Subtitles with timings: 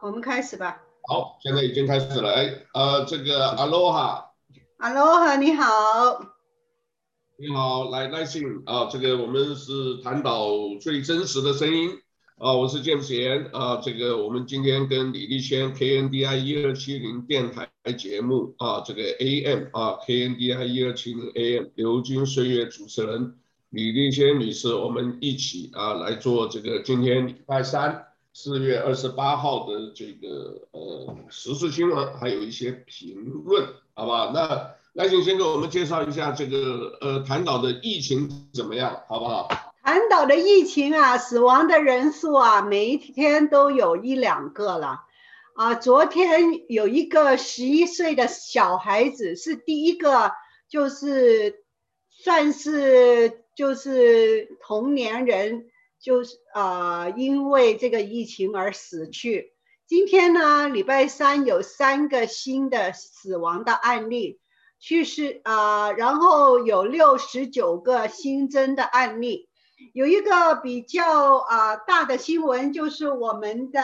[0.00, 0.80] 好，我们开始吧。
[1.08, 2.32] 好，现在已经开始了。
[2.32, 4.30] 哎，呃，这个阿罗哈，
[4.76, 5.64] 阿罗哈，你好，
[7.36, 10.50] 你好，来耐心啊，这个我们是谈到
[10.80, 11.90] 最真实的声音
[12.36, 23.34] 啊，我是 James Yen 啊，这个我们今天跟李丽仙 KNDI 一二七零电台节目啊，这个 AM 啊 KNDI 一二七零 AM 流金岁月主持人
[23.70, 28.04] 李丽仙女士，我们一起啊来做这个今天礼拜三。
[28.40, 34.30] 四月二十八号的这个呃时事新闻，还有一些评论，好吧？
[34.32, 39.48] 那来请先给我们介绍一下这个呃潭岛的疫情怎么样，好不好？
[39.82, 45.00] 潭岛的疫情啊，死亡的人数啊，每一天都有一两个了。
[45.56, 50.30] 啊，昨天有一个十一岁的小孩子是第一个，
[50.68, 51.64] 就是
[52.08, 55.66] 算是就是同年人。
[56.00, 59.52] 就是啊、因为这个疫情而死去。
[59.86, 64.38] 今天呢，礼拜三有三个新的死亡的案例，
[64.78, 69.48] 去世啊、然后有六十九个新增的案例。
[69.92, 73.80] 有一个比较啊、大的新闻，就是我们的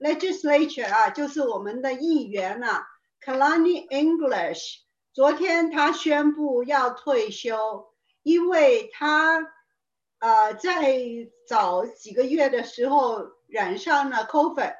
[0.00, 2.86] legislature 啊，就是我们的议员啊
[3.24, 4.78] ，Kalani English，
[5.12, 7.92] 昨天他宣布要退休，
[8.22, 9.55] 因为他。
[10.18, 10.98] 呃，在
[11.46, 14.74] 早几个月的时候染上了 COVID，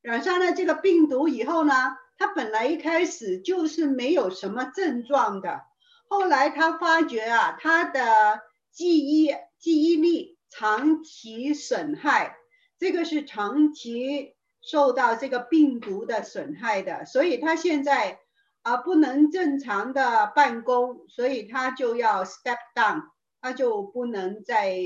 [0.00, 1.74] 染上了这个病毒以后呢，
[2.16, 5.62] 他本来一开始就是没有什么症状的，
[6.08, 8.40] 后来他发觉啊，他的
[8.70, 12.36] 记忆记忆力长期损害，
[12.78, 18.20] 这个是长期受到这个病毒的损害的，所以他现在
[18.62, 23.02] 啊不能正常的办公，所以他就要 step down。
[23.42, 24.76] 他就不能再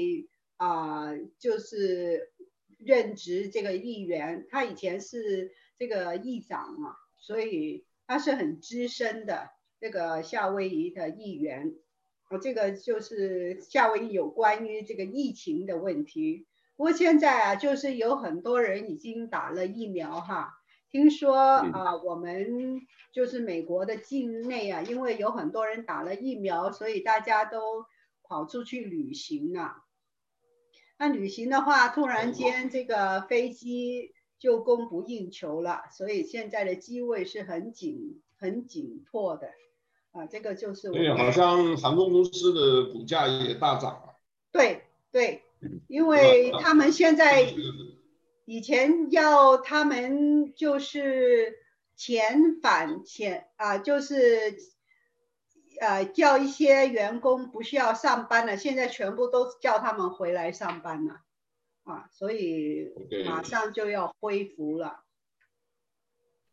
[0.57, 2.33] 啊、呃，就是
[2.79, 4.47] 任职这个议员。
[4.49, 11.75] 他以前是这个议长嘛，所以他是很资深的这个夏威夷的议员。
[12.31, 16.47] 哦，这个就是夏威夷有关于这个疫情的问题。
[16.77, 20.55] 不过现在啊，就是有很多人已经打了疫苗哈。
[20.93, 22.83] 听说啊，我们
[23.13, 27.85] 就是美国的境内啊，因为有很多人打了疫苗，所以大家都。
[28.35, 29.85] 跑出去旅行啊，
[30.99, 39.51] 那旅行的话，突然间这个飞机就供不应求了，所以现在的机位是很紧、很紧迫的
[40.11, 40.27] 啊。
[40.27, 40.95] 这个就是我。
[40.95, 44.17] 对，好像航空公司的股价也大涨了。
[44.51, 45.45] 对对，
[45.87, 47.55] 因为他们现在
[48.47, 51.55] 以前要他们就是
[51.97, 54.75] 遣返遣啊，就是。
[55.81, 61.21] 呃，叫一些员工不需要上班了，现在全部都叫他们回来上班了，
[61.85, 62.89] 啊，所以
[63.27, 65.01] 马上就要恢复了。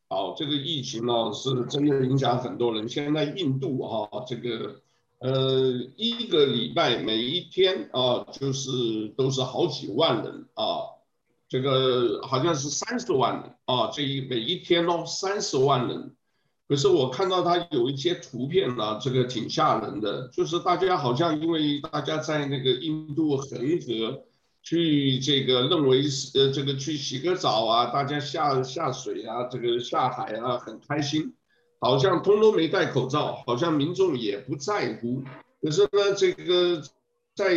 [0.10, 2.90] 好，这个疫情呢是真的影响很多人。
[2.90, 4.82] 现在印度哈、啊，这个
[5.20, 11.00] 呃一个礼拜每一天啊，就是都是好几万人啊，
[11.48, 16.16] 这个好像是三十万人啊，这一每一天哦三十万人。
[16.72, 24.24] 可是我看到他有一些图片呢、这个挺吓人的，就是大家好像因为大家在那个印度恒河
[24.64, 31.34] 去这个认为是呃这个去洗个澡啊，大家下下水啊，这个下海啊很开心，
[31.82, 35.22] 好像通通没戴口罩，好像民众也不在乎。
[35.62, 36.82] 可是呢，这个
[37.36, 37.54] 在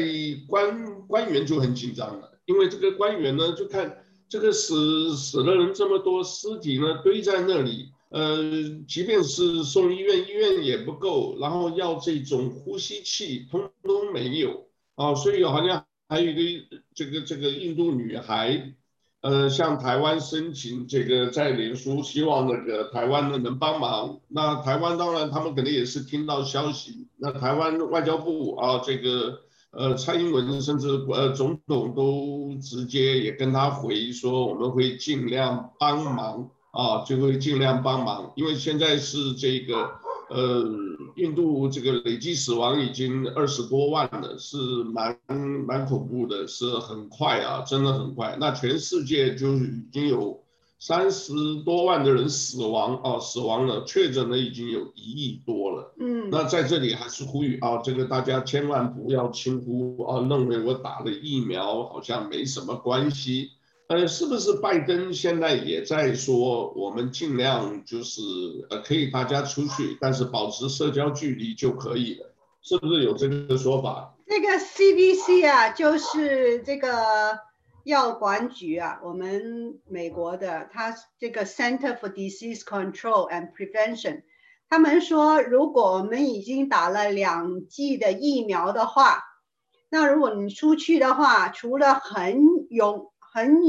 [0.49, 3.97] 官官员就很紧张了，因为这个官员呢就看
[4.29, 7.91] 这个死死了人这么多尸体呢堆在那里。
[8.15, 8.39] 呃，
[8.87, 18.73] 即便是送医院，医院也不够，然后要这种呼吸器，通通没有啊，所以好像还有一个这个这个印度女孩，
[19.21, 24.21] 呃，向台湾申请这个在脸书，希望那个台湾呢能帮忙。
[24.29, 29.41] 那台湾当然他们肯定也是听到消息，那台湾外交部啊，这个
[29.73, 36.53] 呃蔡英文甚至呃总统都直接也跟他回说，我们会尽量帮忙。
[36.75, 39.91] 啊，就会尽量帮忙，因为现在是这个，
[40.29, 40.65] 呃，
[41.15, 45.17] 印度这个累计死亡已经二十多万了，是蛮
[45.67, 48.37] 蛮恐怖的，是很快啊，真的很快。
[48.41, 50.43] 那全世界就已经有
[50.81, 51.33] 三十
[51.65, 55.95] 多万的人死亡啊，死亡了，确诊的已经有一亿多了。
[56.01, 63.53] 嗯，那在这里还是呼吁啊，这个大家千万不要轻忽啊，认为我打了疫苗好像没什么关系。
[63.89, 68.23] 呃，是不是拜登现在也在说，我们尽量就是
[68.71, 74.17] 呃，可以大家出去，但是保持社交距离就可以了，是不是有这个说法？
[74.27, 77.39] 这个 CDC 啊，就是这个
[77.85, 84.23] 药管局啊，我们美国的，它这个 Center for Disease Control and Prevention，
[84.71, 89.23] 他们说，如果我们已经打了两剂的疫苗的话，
[89.91, 93.61] 那如果你出去的话，除了很拥很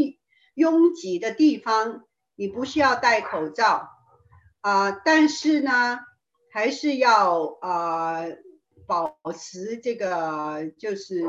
[0.54, 3.90] 拥挤的地方，你不需要戴口罩
[4.62, 6.00] 啊，但是呢，
[6.54, 8.24] 还是要啊，
[8.88, 11.26] 保持这个就是。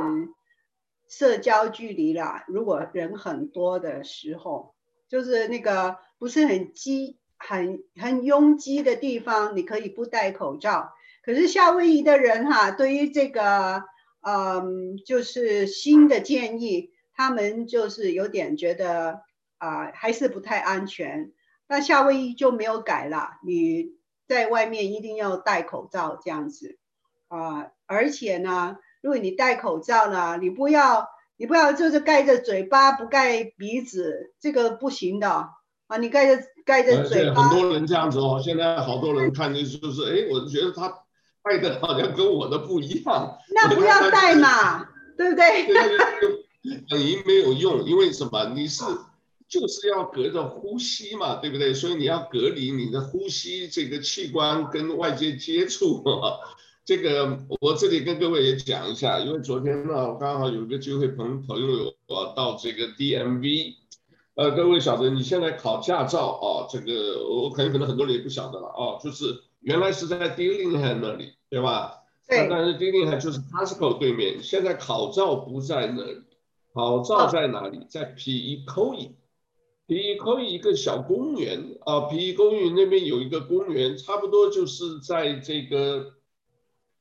[1.09, 4.75] 社交距离啦，如果人很多的时候，
[5.09, 10.91] 就是那个不是很挤、很很拥挤的地方，你可以不戴口罩。
[11.23, 13.85] 可是夏威夷的人哈，对于这个，
[14.27, 19.23] 嗯，就是新的建议，他们就是有点觉得
[19.59, 21.33] 啊、呃，还是不太安全。
[21.67, 23.93] 那夏威夷就没有改了，你
[24.29, 26.79] 在外面一定要戴口罩这样子
[27.29, 28.77] 啊、呃，而且呢。
[29.03, 35.51] 如果你戴口罩呢，你不要，你不要就是盖着嘴巴不盖鼻子，这个不行的
[35.87, 35.97] 啊！
[35.99, 37.43] 你盖着盖着嘴巴。
[37.43, 40.93] 很多人这样子哦，现在好多人看的就是，哎，我觉得他
[41.45, 43.39] 戴的好像跟我的不一样。
[43.55, 45.67] 那不要戴嘛， 对不对？
[46.89, 48.45] 等于没有用，因为什么？
[48.55, 48.85] 你是
[49.49, 51.73] 就是要隔着呼吸嘛，对不对？
[51.73, 56.03] 所以你要隔离你的呼吸这个器官跟外界接触。
[56.85, 63.75] 这个我这里跟各位也讲一下，因为昨天呢，我刚好有一个机会朋朋友我到这个 DMV，
[64.37, 72.03] 呃，各位晓得你现在考驾照啊，这个我可能可能很多人也不晓得了啊，就是原来是在 Dillingham 那里，对吧？
[72.29, 72.47] 对。
[72.49, 76.23] 但是 Dillingham 就是 Costco 对面，现在考照不在那里，
[76.77, 77.81] 考照在哪里？
[77.89, 86.13] 在 Peekoe，Peekoe 一个小公园啊，Peekoe 那边有一个公园，差不多就是在这个。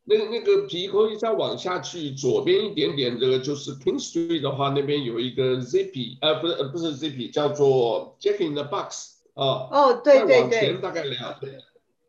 [0.07, 9.67] 那个那个皮扣伊再往下去，左边一点点这个，就是 King Street 的话，那边有一个 Zippy，呃，不是，呃，不是 Zippy，叫做 Jack in the Box 啊。
[9.71, 10.29] 哦，对对对。
[10.35, 11.47] 再往前大概两个，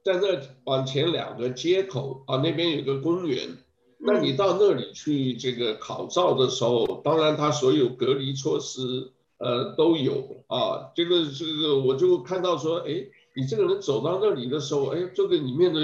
[0.05, 3.57] 在那往前两个街口啊，那边有个公园。
[3.99, 10.91] 那你到那里去这个考照的时候，当然他所有隔离措施呃都有啊。
[10.95, 15.81] 这个这个我就看到说，哎，你这个人走到那里的时候，哎，这个里面的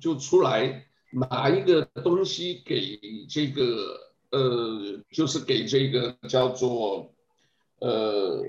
[0.00, 0.86] 就出来。
[1.16, 4.00] 拿一个东西给这个
[4.30, 7.08] 呃，就是给这个叫做
[7.78, 8.42] 呃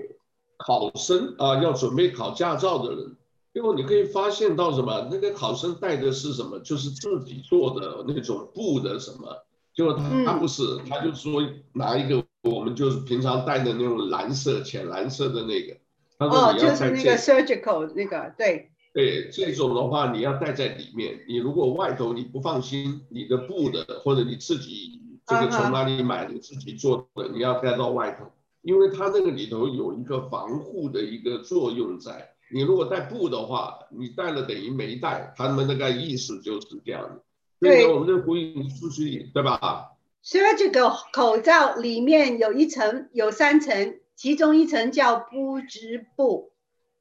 [0.57, 3.15] 考生啊，要准备考驾照的人，
[3.55, 5.07] 结果你可以发现到什么？
[5.09, 6.59] 那个考生带的是什么？
[6.59, 9.29] 就是自己做的那种布的什么？
[9.73, 11.41] 结果他他不是，他就说
[11.71, 15.77] 拿一个我们就是平常戴的那种蓝色、浅蓝色的那个。
[16.19, 18.71] 他说你要哦，就是那个 surgical 那个，对。
[18.93, 21.21] 对这种的话，你要带在里面。
[21.25, 28.25] 你如果外头你不放心，你的布的或者你自己这个从哪里买的自己做的，你要带到外头，
[28.61, 32.34] 因为它那个里头有一个防护的一个作用在。
[32.51, 37.21] 你如果带布的话，你带了等于没带，他们那个意思就是这样
[37.59, 39.91] 所以我们就呼吁你出去，对吧？
[40.21, 46.51] 所以这个口罩里面有一层，有三层，其中一层叫不织布。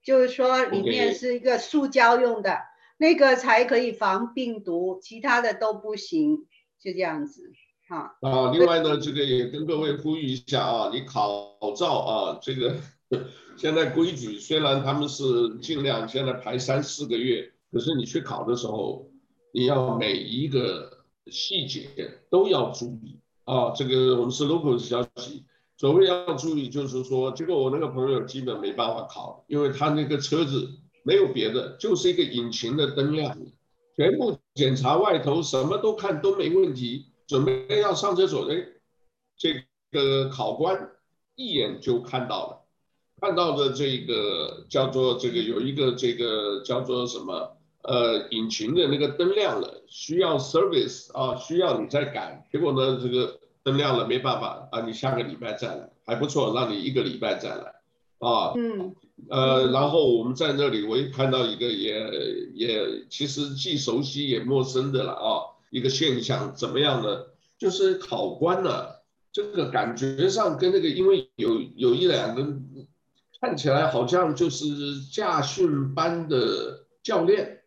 [0.02, 2.58] 就是说，里面是一个塑胶用的.
[2.98, 6.46] 那个才可以防病毒，其他的都不行，
[6.78, 7.54] 就这样子，
[7.88, 8.14] 哈。
[8.20, 12.76] 啊，另外呢，这个也跟各位呼吁一下啊，你考照啊，这个
[13.56, 19.08] 现在规矩虽然他们是尽量现在排三四个月，可是你去考的时候，
[19.52, 21.88] 你要每一个细节
[22.30, 23.70] 都要注意啊。
[23.76, 25.44] 这个我们是 local 消息。
[25.76, 30.70] 所谓要注意，就是说，结果我那个朋友基本没办法考，因为他那个车子
[31.02, 33.36] 没有别的，就是一个引擎的灯亮，
[33.96, 38.64] 全部检查外头什么都看都没问题，准备要上厕所，哎，
[39.36, 40.92] 这个考官
[41.34, 42.63] 一眼就看到了，
[43.24, 53.38] 看到的这个叫做这个有一个这个叫做什么呃引擎的那个灯亮了，需要 service 啊，需要你再改，结果呢这个。
[53.64, 57.72] 灯亮了，没办法啊，你下个礼拜再来，还不错，让你一个礼拜再来，
[58.18, 58.94] 啊，嗯，
[59.30, 61.96] 呃，然后我们在那里，我也看到一个也
[62.52, 67.22] 也其实既熟悉也陌生的了啊，一个现象怎么样呢？
[67.58, 68.86] 就是考官呢、啊，
[69.32, 72.42] 这个感觉上跟那个，因为有有一两个
[73.44, 74.66] 看起来好像就是
[75.12, 77.60] 驾训班的教练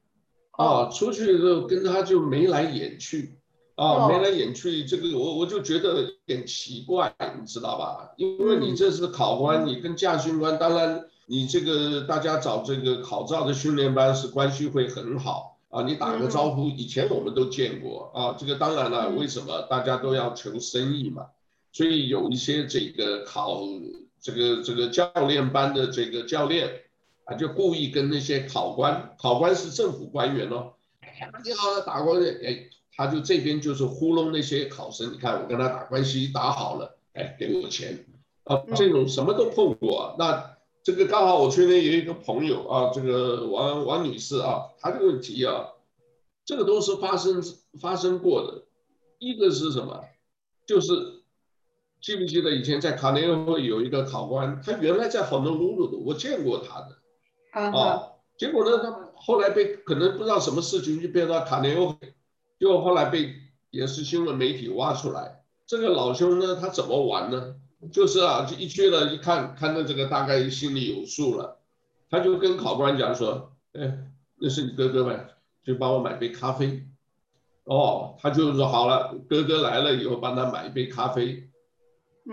[0.54, 3.38] 啊，出去的时候跟他就眉来眼去。
[3.76, 8.12] 啊，眉来眼去，这个我我就觉得有点奇怪，你知道吧？
[8.18, 18.36] 因为你这是考官，你跟驾训官，当然你这个大家找这个考照的训练班是关系会很好啊，你打个招呼，以前我们都见过啊。
[18.36, 21.28] 这个当然了，为什么大家都要求生意嘛？
[21.72, 23.62] 所以有一些这个考
[24.28, 26.82] 这个这个教练班的这个教练
[27.24, 38.06] 啊，就故意跟那些考官，考官是政府官员哦，哎，你好，打过去，哎，他就这边就是糊弄那些考生，你看我跟他打关系打好了，哎，给我钱
[38.44, 40.16] 啊，这种什么都碰过啊。
[40.20, 45.68] 那这个刚好我这边有一个朋友啊，这个王王女士啊，她这个提啊，
[46.44, 47.42] 这个都是发生
[47.80, 48.64] 发生过的。
[49.20, 50.04] 一个是什么？
[50.66, 51.17] 就是
[52.02, 56.98] 记不记得以前在卡内欧会有一个考官，他原来在很多路路的，我见过他的。
[57.52, 58.12] 啊、哦。
[58.38, 61.96] 结果呢，他后来被可能不知道什么事情就变到卡内欧，
[62.60, 63.34] 就后来被
[63.72, 65.44] 也是新闻媒体挖出来。
[65.66, 67.56] 这个老兄呢，他怎么玩呢？
[67.92, 71.58] 就是啊，就一去了，一看看到这个大概心里有数了，
[72.10, 74.06] 他就跟考官讲说：“哎，
[74.40, 75.30] 那是你哥哥呗，
[75.64, 76.88] 就帮我买杯咖啡。”
[77.66, 81.50] 哦，他就说好了，哥哥来了以后帮他买一杯咖啡，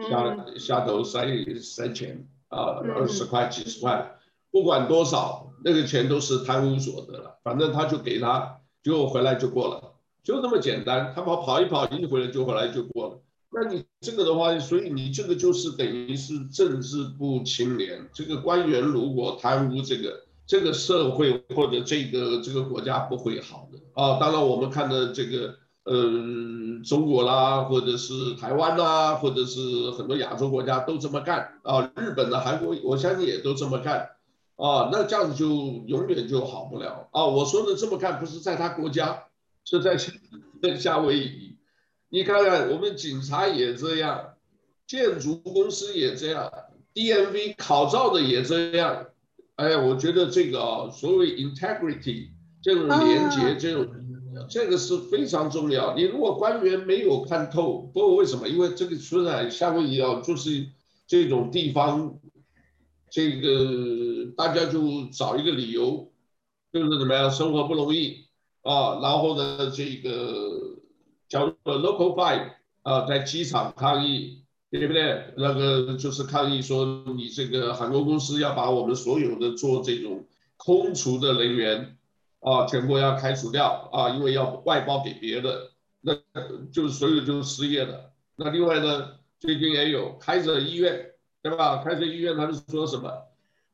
[0.09, 1.27] 下下头塞
[1.61, 4.19] 塞钱啊，二十块几十块，
[4.51, 11.13] 不管多少，那个钱都是贪污所得了，反正他就给他，就回来就过了，就这么简单。
[11.15, 13.21] 他跑跑一跑，一回来就回来就过了。
[13.51, 20.25] 那你这个的话，所以你这个就是等于是政治不清廉，这个官员如果贪污这个。
[20.47, 24.19] 这个社会或者这个这个国家不会好的啊！
[24.21, 25.55] 当然，我们看的这个，
[25.87, 31.93] 嗯，中国啦，或者是台湾啦，或者是很多亚洲国家都这么干啊。
[31.97, 34.11] 日本的、韩国，我相信也都这么干
[34.57, 34.89] 啊。
[34.91, 35.47] 那这样子就
[35.87, 37.27] 永远就好不了啊！
[37.27, 39.25] 我说的这么干，不是在他国家，
[39.65, 39.97] 是在
[40.63, 41.59] 在夏威夷。
[42.09, 44.35] 你看看，我们警察也这样，
[44.87, 46.51] 建筑公司也这样
[46.95, 49.07] ，DMV 考照的也这样。
[49.57, 52.31] 哎，我觉得这个啊，所谓 integrity
[52.63, 53.87] 这种廉洁，这种
[54.49, 55.95] 这个是非常重要。
[55.95, 58.49] 你如果官员没有看透，不过为什么？
[58.49, 60.67] 因为这个虽然夏威夷啊，就是
[61.07, 62.19] 这种地方，
[63.11, 66.11] 这个大家就找一个理由，
[66.73, 68.27] 就是怎么样，生活不容易
[68.63, 70.79] 啊，然后呢，这个
[71.29, 74.41] 叫做 local five 啊，在机场抗议。
[74.71, 75.33] 对不对？
[75.37, 80.25] 那个就是抗议说，你这个航空公司要把我们所有的做这种
[80.57, 81.97] 空厨的人员
[82.45, 85.73] 啊，全部要开除掉啊，因为要外包给别的，
[86.03, 86.15] 那
[86.71, 88.13] 就是所有就是失业了。
[88.37, 91.83] 那另外呢，最近也有开着医院，对吧？
[91.83, 93.11] 开着医院，他们说什么？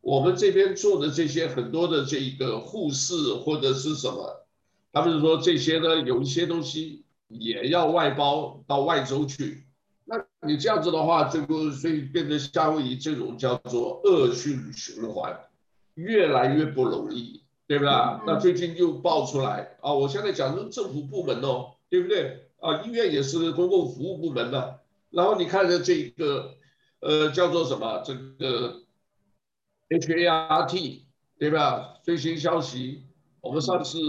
[0.00, 4.46] 我们这边做的这些很多的这个护士或者是什么，
[4.92, 9.64] 他们说这些呢，有一些东西也要外包到外州去。
[10.04, 15.38] 那你这样子的话，这个所以变成夏威夷这种叫做恶性循环，
[15.94, 17.39] 越来越不容易，
[17.70, 17.92] 对不对？
[18.26, 22.48] 那最近又爆出来啊，我现在讲的是政府部门哦，对不对？
[22.58, 24.80] 啊，医院也是公共服务部门的。
[25.10, 26.56] 然后你看着这个，
[26.98, 28.02] 呃，叫做什么？
[28.04, 28.82] 这个
[29.88, 31.02] HART，
[31.38, 32.00] 对吧？
[32.02, 33.04] 最新消息，
[33.40, 34.00] 我们上次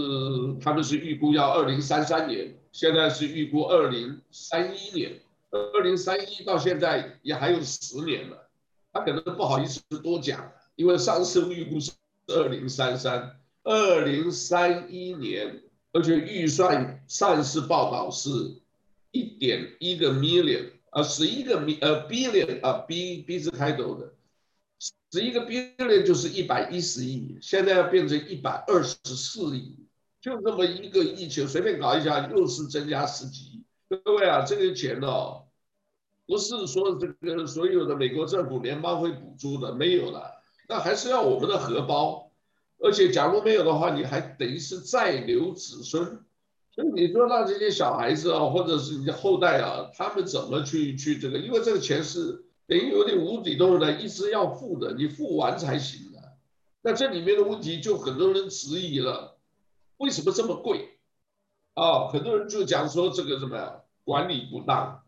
[0.60, 5.20] 他们是预估要二零三三年，现在是预估二零三一年。
[5.52, 8.48] 二零三一到现在也还有十年了，
[8.92, 11.92] 他可能不好意思多讲，因为上次预估是
[12.26, 18.28] 二零三三，二零三一年，而且预算上次报道是
[19.12, 24.14] 一点一个 million，啊，十一个 mi 呃 billion 啊 b b 字开头的，
[25.12, 29.86] 十一个 billion 就是一百一十亿，现在要变成一百二十四亿，
[30.20, 33.64] 就这么一个疫情，随便搞一下又是增加十几亿。
[34.04, 35.44] 各位啊，这个钱哦，
[36.26, 42.21] 不是说这个所有的美国政府联邦会补助的，没有了，那还是要我们的荷包。
[42.82, 46.24] 而且假如没有的话，你还等于是再留子孙。
[46.74, 51.38] 所以你说让这些小孩子啊，或者是你的后代啊，他们怎么去去这个？
[51.38, 56.18] 因为这个钱是等于有点无底洞的，一直要付的，你付完才行的。
[56.80, 59.36] 那这里面的问题就很多人质疑了，
[59.98, 60.98] 为什么这么贵？
[61.74, 65.01] 啊、很多人就讲说这个什么呀，管理不当，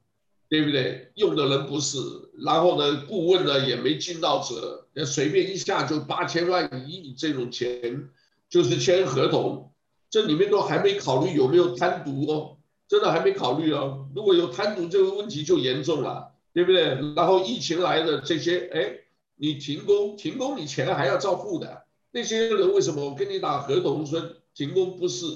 [0.48, 1.10] 对不对？
[1.14, 1.98] 用的人不是，
[2.38, 8.08] 然后呢，顾问呢也没尽到责，那随便一下就八千万一亿这种钱，
[8.48, 9.72] 就是签合同，
[10.10, 14.08] 这里面都还没考虑有没有贪渎哦，真的还没考虑哦。
[14.14, 16.82] 如果有贪渎，这个问题就严重了，对不对？
[17.16, 18.98] 然后疫情来的这些，哎，
[19.36, 24.22] 你停工，停工你钱还要照付的，那些人为什么我跟你打合同说
[24.54, 25.26] 停工不是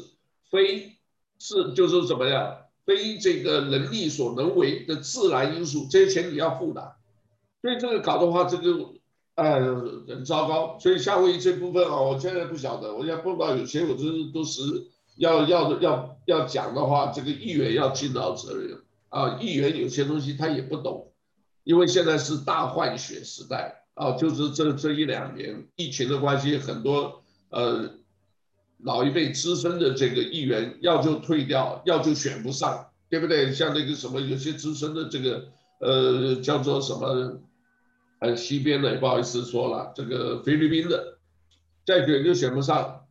[0.50, 0.92] 非？
[1.40, 2.56] 是，就是怎么样，
[2.88, 6.94] 非这个能力所能为的自然因素，这些钱你要付的。
[7.60, 8.94] 所以这个搞的话，这个，
[9.34, 10.78] 呃，很糟糕。
[10.80, 12.94] 所以夏威夷这部分啊，我现在不晓得。
[12.94, 14.62] 我现在碰到有些，我就是都是
[15.18, 18.78] 要要要要讲的话，这个议员要尽到责任
[19.10, 19.38] 啊。
[19.38, 21.12] 议员有些东西他也不懂，
[21.64, 27.97] 因为现在是大换血时代啊，就是这这一两年疫情的关系，很多呃
[28.84, 33.52] 老一辈资深的这个议员要就退掉，要就选不上，对不对？
[33.52, 35.48] 像那个什么，有些资深的这个
[35.80, 37.40] 呃叫做什么，
[38.20, 41.18] 呃西边的也不好意思说了，这个菲律宾的
[41.84, 43.06] 再选就选不上，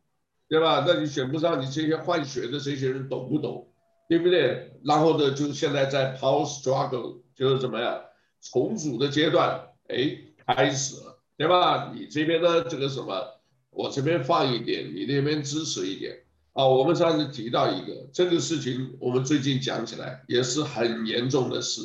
[0.47, 0.83] 对吧？
[0.87, 3.67] 那你选不上，你这些换血的这些人懂不懂？
[4.09, 4.79] 对不对？
[4.85, 8.01] 然后呢，就现在在 power struggle，就是怎么样？
[8.39, 11.91] 重组的阶段，哎，开始了，对吧？
[11.93, 13.36] 你这边呢，这个什么，
[13.77, 16.65] 我这边放一点，你那边支持一点啊。
[16.65, 21.81] 我们上次提到一个这个事情，我们最近讲起来也是很严重的事。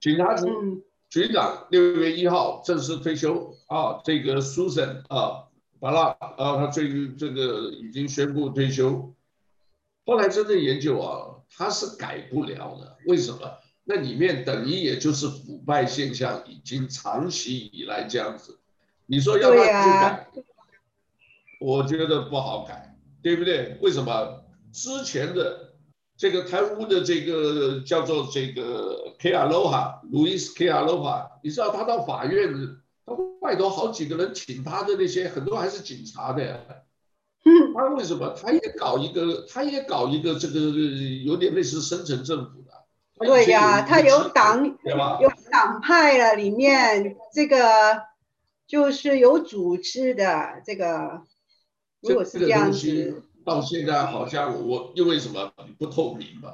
[0.00, 0.48] 警察局
[1.10, 5.44] 局长六月一号正式退休啊，这个 Susan 啊，
[5.80, 9.14] 完了啊，他最近这个已经宣布退休。
[10.06, 13.38] 后来真正研究啊，他是改不了的，为什么？
[13.84, 18.58] 那里面等于也就是腐败现象已经长期以来这样子，
[19.10, 20.28] 你说要他去改，
[21.60, 23.78] 我觉得不好改，对不对？
[23.80, 24.44] 为什么？
[24.70, 25.72] 之前的
[26.16, 32.52] 这个贪污的这个叫做这个 Kealoha，Luis Kealoha，你知道他到法院，
[33.06, 36.58] 他外头好几个人请他的那些很多还是警察的呀。
[37.74, 38.36] 他为什么？
[38.38, 40.60] 他也搞一个，他也搞一个这个
[41.24, 42.72] 有点类似深层政府的。
[43.24, 48.02] 对呀，他有党，有党派了，里面这个
[48.68, 51.22] 就是有组织的这个。
[52.00, 56.52] 如果是这样子，到现在好像我因为什么不透明嘛？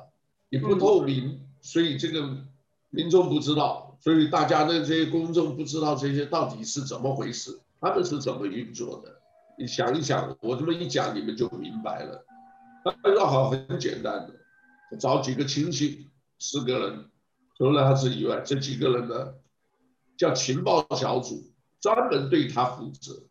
[0.49, 2.47] 你不透明，所以这个
[2.89, 9.21] 民众不知道，所以大家的这些公众不知道这些到底是怎么回事，他们是怎么运作的？
[9.59, 12.25] 你想一想，我这么一讲，你们就明白了。
[13.03, 16.09] 那好，很简单的，找几个亲戚。
[16.39, 17.05] 四个人，
[17.57, 19.35] 除了他自己以外，这几个人呢，
[20.17, 21.43] 叫情报小组，
[21.85, 23.25] 专门对他负责。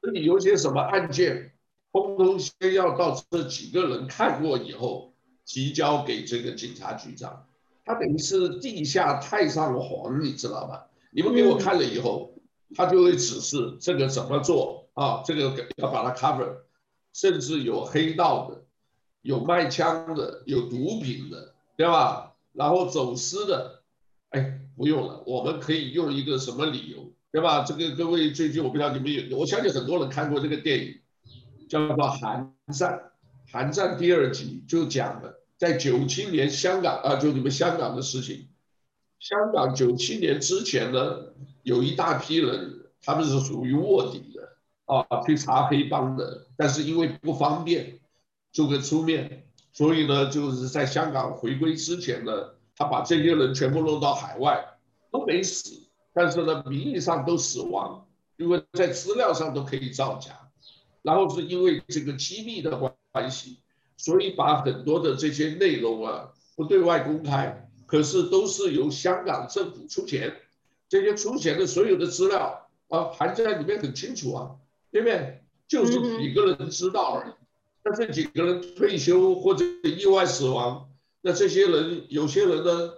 [0.00, 1.52] 这里有些什么案件，
[1.90, 5.12] 通通先要到这几个人看过以后，
[5.44, 7.44] 提交给这个警察局长。
[7.84, 10.86] 他等于是地下太上皇，你知道吧？
[11.10, 12.32] 你们给我看了以后，
[12.76, 15.24] 他就会指示这个怎么做啊？
[15.24, 16.58] 这个要把它 cover，
[17.12, 18.64] 甚至有黑道的，
[19.22, 21.52] 有卖枪的，有毒品的。
[21.76, 22.34] 对吧？
[22.52, 23.82] 然后走私的，
[24.28, 27.64] 哎，不用了，我们可以用一个什么理由，对吧？
[27.64, 31.00] 这个各位最近我不知道你们有，我相信很多人看过这个电影，
[31.66, 32.92] 叫做《寒战》。
[33.50, 38.48] 《寒战》第二集就讲了，在九七年香港啊，就你们香港的事情。
[39.18, 44.48] 香港九七年之前呢，有一大批人，他们是属于卧底的
[44.84, 47.98] 啊，去查黑帮的，但是因为不方便，
[48.52, 49.46] 就会出面。
[49.72, 52.32] 所以呢，就是在香港回归之前呢，
[52.76, 54.76] 他把这些人全部弄到海外，
[55.10, 55.81] 都没死，
[56.14, 60.38] 但是呢，名义上都死亡，因为在资料上都可以造假。
[61.02, 63.58] 然后是因为这个机密的关系，
[63.96, 70.36] 所以把很多的这些内容啊不对外公开，可是都是由香港政府出钱，
[70.88, 74.50] 这些出钱的所有的资料啊，含在里面很清楚啊，
[74.92, 75.42] 对不对？
[75.66, 77.32] 就是几个人知道而已。
[77.82, 80.88] 那这几个人退休或者意外死亡，
[81.20, 82.92] 那这些人有些人呢，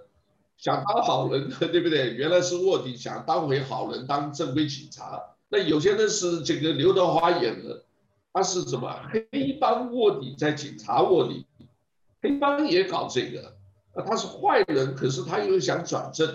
[0.56, 2.14] 想当好人， 对不对？
[2.14, 5.20] 原来是卧底，想当回好人，当正规警察。
[5.48, 7.84] 那有些人是这个刘德华演的，
[8.32, 11.46] 他是什么黑帮卧底，在警察卧底，
[12.22, 13.56] 黑帮也搞这个。
[13.94, 16.28] 那他是坏人，可是他又想转正，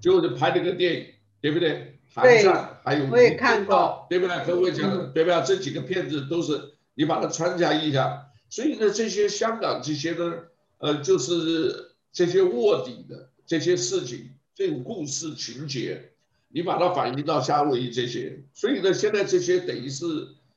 [0.00, 1.06] 就拍了个电影，
[1.40, 1.98] 对不对？
[2.12, 4.44] 寒战还有我也看过，对不对？
[4.46, 5.42] 各位讲，对不对？
[5.44, 6.70] 这几个片子都是。
[6.96, 10.32] 你把它穿插一下，所以呢，这些香港这些呢，
[10.78, 16.12] 呃，就是这些卧底的这些事情，这种故事情节，
[16.48, 20.06] 你把它反映到夏威夷这些，所以呢，现在这些等于是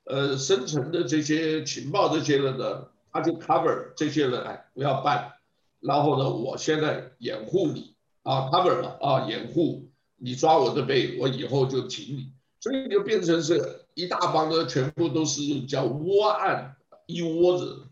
[0.05, 5.33] 呃深层的这些情报这些人呢，他就 cover 这些人，哎，不要办，
[5.79, 13.81] 然后呢，我现在掩护你啊，cover 了啊，掩护你抓我的背，我以后就挺你，所以就变成是。
[13.97, 16.75] 一大帮的全部都是叫窝案，
[17.07, 17.87] 一窝子。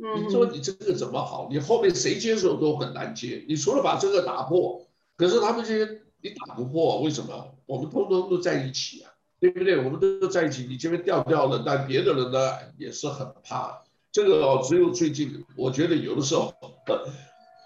[0.00, 1.48] 你说你这个怎么好？
[1.50, 3.44] 你后面谁接手都很难接。
[3.46, 4.86] 你除了把这个打破，
[5.16, 7.54] 可是他们这些你打不破，为什么？
[7.66, 9.76] 我们通通都在一起啊，对不对？
[9.76, 10.66] 我们都在一起。
[10.68, 12.38] 你这边掉掉了，但别的人呢
[12.78, 13.82] 也是很怕。
[14.10, 16.52] 这个哦，只有最近，我觉得有的时候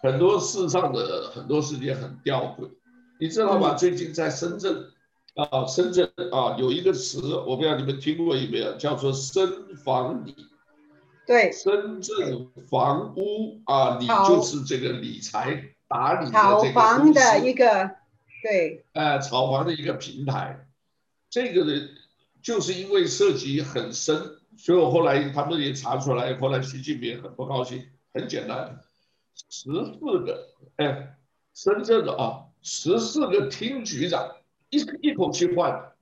[0.03, 2.69] 很多事上的很多事情很吊诡。
[3.21, 3.75] 你知道吗？
[3.75, 4.87] 最近在深圳。
[5.35, 10.33] 啊，深圳啊，有一个词，我不知道你们听过有没有，叫做“深房理”。
[11.27, 17.91] 对，深圳房屋啊，你就是这个理财打理炒房的一个
[18.43, 20.67] 对，呃，炒房的一个平台，
[21.31, 21.89] 这个呢，
[22.43, 28.81] 就是因为涉及很深，所以我后来他们也查出来，后来习近平很不高兴，很简单，
[29.51, 31.17] 十四个，哎，
[31.55, 34.31] 深圳的啊，十四个厅局长
[34.69, 35.93] 一一口气换，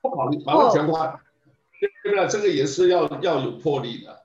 [0.00, 1.20] 不考虑把它全换，哦、
[2.04, 2.28] 对不对？
[2.28, 4.21] 这个也是要要有魄力的。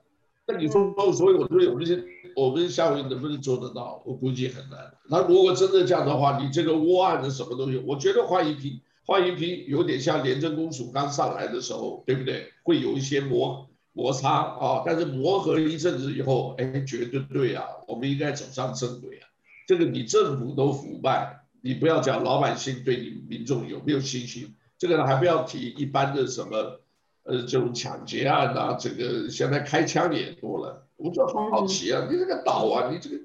[0.48, 2.02] 那你说，所以我说有这些。
[2.36, 4.00] 我们下回能不能做得到？
[4.06, 4.78] 我估计很难。
[5.10, 12.52] 那如果真的这样的话，你这个窝案的什么东西，我觉得换一批，换一批，有点像廉政公署刚上来的时候，对不对？
[12.62, 19.26] 会有一些摩摩擦啊，但是磨合一阵子以后，哎，绝对对啊，我们应该走上正轨啊。
[19.66, 26.80] 这个你政府都腐败，你不要讲老百姓对你民众有没有信心，这个还不要提一般的什么，
[27.28, 30.88] 呃，这种抢劫案啊，这个现在开枪也多了。
[30.96, 33.16] 我就很好奇啊，你这个岛啊，你这个，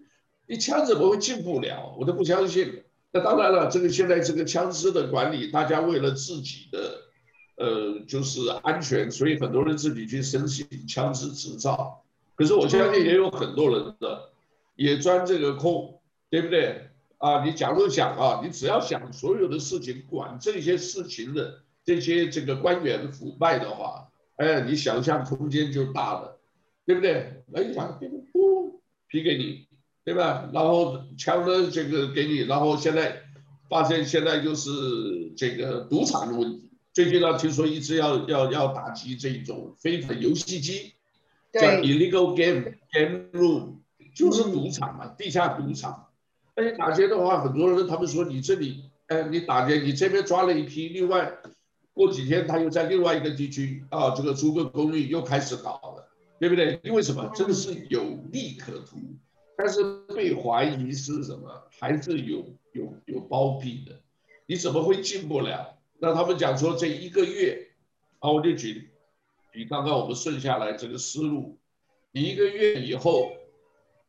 [0.45, 1.95] 你枪怎么会进不了？
[1.97, 2.83] 我都不相信。
[3.13, 6.99] 那当然了，这个现在这个枪支的管理，大家为了自己的，
[7.55, 12.03] 呃，就是安全，所以很多人自己去申请枪支执照。
[12.35, 14.31] 可是我相信也有很多人的，
[14.75, 16.89] 也钻这个空，对不对？
[17.19, 26.39] 啊，你假如想啊，你只要想所有的事情，管这些事情的这些这个官员腐败的话，哎，你想象空间就大了。
[26.85, 27.41] 对不对？
[27.47, 29.67] 那一场给你，呼，批给你，
[30.03, 30.49] 对吧？
[30.53, 33.21] 然后枪呢这个给你，然后现在
[33.69, 34.69] 发现现在就是
[35.37, 36.69] 这个赌场的问题。
[36.91, 40.91] 最近呢，听说一直要要要打击这种非法游戏机，
[41.53, 43.75] 叫 illegal game game room，
[44.13, 46.07] 就是赌场嘛，地下赌场。
[46.55, 51.31] 而且打劫的话，很多人他们说你这里，哎，你打劫，你这边抓了一批，另外
[51.93, 56.09] 过几天他又在另外一个地区啊，这个租个公寓又开始搞了。
[56.39, 56.77] 对不对？
[56.83, 57.31] 因为什么？
[57.33, 58.97] 这个是有利可图，
[59.55, 59.81] 但是
[60.13, 61.49] 被怀疑是什么？
[61.79, 64.01] 还是有有有包庇的？
[64.45, 65.77] 你怎么会进不了？
[65.99, 67.69] 那他们讲说这一个月，
[68.19, 68.89] 啊，我就举
[69.53, 71.57] 举刚刚我们顺下来这个思路，
[72.11, 73.31] 你一个月以后，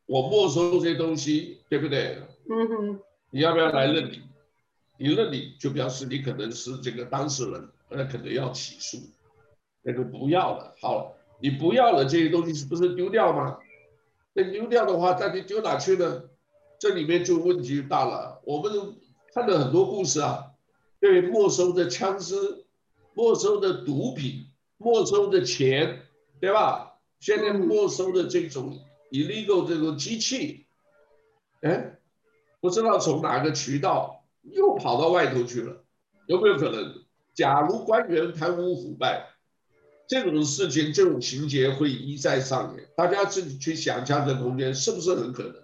[0.06, 2.18] 我没收这些东西，对不对？
[2.50, 3.00] 嗯哼。
[3.30, 4.22] 你要不要来认领？
[4.98, 8.98] 你认领就表示你可能是这个当事人，那可能要起诉，
[9.82, 11.16] 那个不要了，好了。
[11.40, 13.58] 你不要了这些东西是不是丢掉吗？
[14.32, 16.24] 那丢掉的话，那你丢哪去呢？
[16.78, 18.40] 这里面就问题大了。
[18.44, 18.96] 我们
[19.32, 20.52] 看了很多故事啊，
[21.00, 22.64] 对没收的枪支、
[23.14, 24.46] 没收的毒品、
[24.78, 26.02] 没收的钱，
[26.40, 26.98] 对吧？
[27.20, 28.78] 现在没收的这种
[29.10, 30.66] illegal 这种机器，
[31.62, 31.98] 哎，
[32.60, 35.84] 不知道从哪个渠道又跑到外头去了，
[36.26, 37.03] 有没有可能？
[37.34, 39.26] 假如官员贪污腐败？
[40.06, 45.54] 这种事情，这种情节会一再上演，大家自己去想象的空间是不是很可能？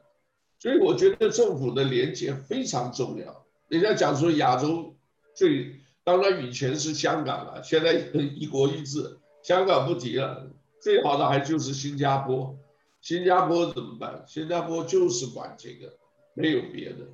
[0.59, 3.47] 所以我觉得政府的廉洁非常重要。
[3.69, 4.97] 人家讲说亚洲
[5.35, 12.59] 最，当然以前是香港了，现在一国一制，香港不提了，最好的还就是新加坡。
[13.03, 14.25] 新加坡怎么办？
[14.27, 15.93] 新加坡就是管这个，
[16.35, 17.07] 没有别的，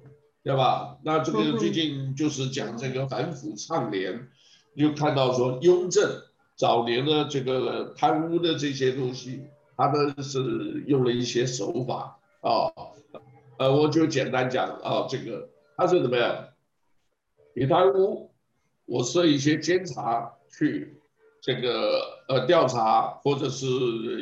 [0.42, 0.96] 对吧？
[1.04, 4.28] 那这个最近就是讲这个反腐倡廉，
[4.76, 6.22] 又看到说雍正。
[6.58, 9.42] 早年的这个贪污的这些东西，
[9.76, 12.72] 他们是用了一些手法啊，
[13.58, 16.48] 呃，我就简单讲啊，这个他是怎么样？
[17.54, 18.30] 你贪污，
[18.86, 20.96] 我设一些监察去
[21.42, 23.66] 这个呃调查，或者是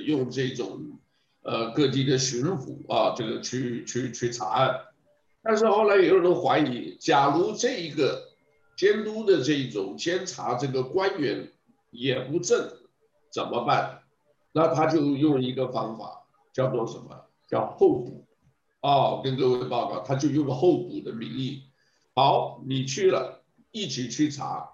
[0.03, 0.99] 用这种
[1.45, 4.81] 呃各地的巡抚啊，这个去去去查案。
[5.41, 8.34] 但是后来有人怀疑，假如这一个
[8.77, 11.51] 监督的这种监察这个官员。
[11.97, 12.73] 也不正，
[13.31, 14.03] 怎么办？
[14.51, 17.27] 那他就用一个方法，叫做什么？
[17.47, 18.27] 叫候补。
[18.81, 21.71] 哦，跟各位报告，他就用候补的名义。
[22.17, 24.69] 好，你去了，一起去查，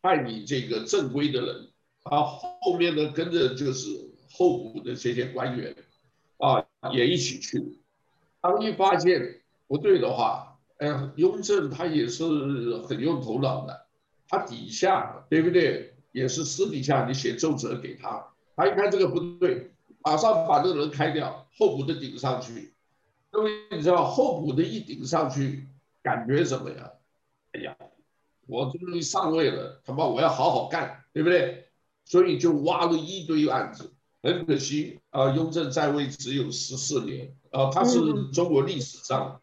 [0.00, 1.70] 派你这个正规的人，
[2.04, 3.88] 啊，后面呢跟着就是
[4.32, 5.74] 候补的这些官员，
[6.36, 7.80] 啊，也一起去。
[8.40, 10.49] 当一发现不对的话，
[10.80, 12.24] 哎呀，雍正他也是
[12.88, 13.86] 很用头脑的，
[14.28, 15.94] 他底下对不对？
[16.12, 19.70] 也是私底下你写奏折给他，他一看这个不对，
[20.02, 22.74] 马上把这个人开掉，候补的顶上去。
[23.30, 25.68] 各位你知道候补的一顶上去，
[26.02, 26.90] 感觉怎么样？
[27.52, 27.76] 哎呀，
[28.48, 31.68] 我终于上位了，他妈我要好好干，对不对？
[32.04, 33.92] 所以就挖了一堆案子。
[34.22, 38.00] 很可惜啊，雍正在位只有十四年啊，他是
[38.32, 39.40] 中国历史上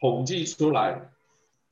[0.00, 1.12] 统计出来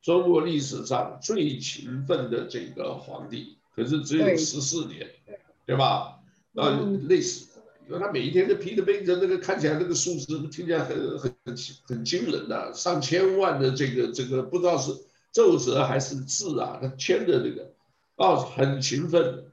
[0.03, 3.57] 中国历史上最勤奋的这个皇帝。
[3.75, 6.19] 可是只有十四年，对，对吧？
[6.55, 7.49] 呃，类似，
[7.87, 14.93] 因为他每一天都批着背着，那个看起来那个数字听起来很很很很惊人的，上千万的这个这个不知道是
[15.31, 17.71] 奏折还是字啊，他签的这个，
[18.17, 19.45] 啊，很勤奋。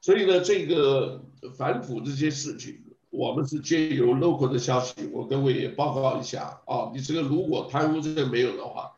[0.00, 1.24] 所以呢，这个
[1.56, 2.82] 反腐这些事情，
[3.18, 6.92] 我们是借由 local 的消息，我各位也报告一下啊。
[6.94, 8.92] 你这个如果贪污这个没有的话，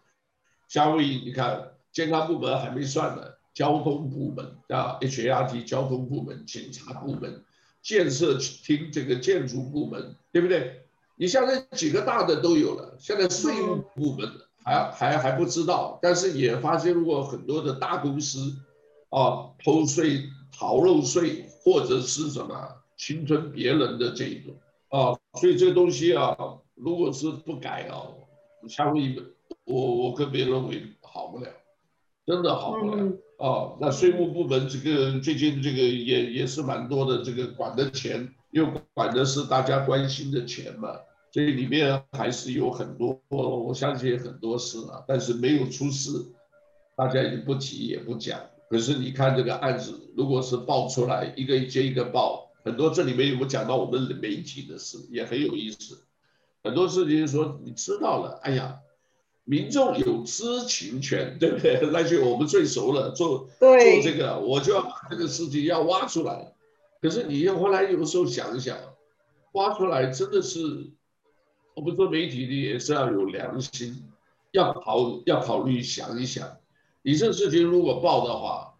[0.68, 3.22] 夏威夷你看健康部门还没算呢，
[3.54, 7.42] 交通部门啊，HRT 交通部门、警察部门、
[7.80, 10.84] 建设厅这个建筑部门，对不对？
[11.16, 14.30] 你像这几个大的都有了，现在税务部门
[14.62, 18.54] 还还还不知道，但是也发现过很多的大公司
[19.08, 20.28] 啊偷税。
[20.52, 24.54] 逃漏税或者是什么侵吞别人的这一种
[24.90, 26.36] 啊，所以这个东西啊，
[26.74, 28.04] 如果是不改啊，
[28.68, 29.22] 夏威夷
[29.64, 31.48] 我我跟别认为好不了，
[32.26, 33.04] 真的好不了
[33.38, 33.72] 啊。
[33.80, 40.90] 那税务部门这个最近这个也也是蛮多的，这个管的钱又管的是大家关心的钱嘛，
[41.32, 46.10] 所以里面还是有很多，我相信很多事啊，但是没有出事，
[46.94, 48.38] 大家也不提也不讲。
[48.68, 55.98] 可是你看这个案子，如果是爆出来，一个接一个爆，很多这里面有没有讲到我们媒体的事，也很有意思。
[56.62, 58.80] 很多事情说你知道了，哎呀，
[59.44, 61.80] 民众有知情权，对不对？
[61.90, 66.52] 那就我们最熟了，做做这个，我就要把这个事情要挖出来。
[67.00, 68.76] 可是你后来有时候想一想，
[69.52, 70.90] 挖出来真的是，
[71.74, 74.04] 我们做媒体的也是要有良心，
[74.52, 76.58] 要考要考虑想一想。
[77.02, 78.74] 你这事情如果报的话，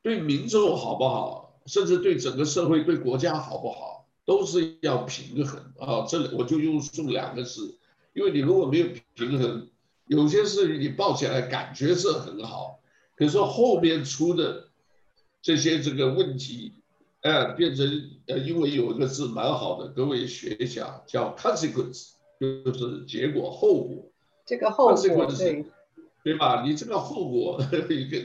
[0.00, 6.06] 对民众好不好，甚至对整个社会、对国家好不好，都是要平衡啊。
[6.08, 7.76] 这里我就用这两个字，
[8.14, 9.68] 因为你如果没有平衡，
[10.06, 12.80] 有些事情你抱起来感觉是很好，
[13.16, 14.68] 可是后面出的
[15.42, 16.72] 这些这个问题，
[17.22, 17.86] 哎，变成
[18.26, 24.10] 呃，因为有一个字蛮好的，各位学一下，叫 consequence，就是结果、后果。
[24.44, 25.64] 这个后果对。
[26.22, 26.64] 对吧？
[26.66, 28.18] 你这个后果， 一个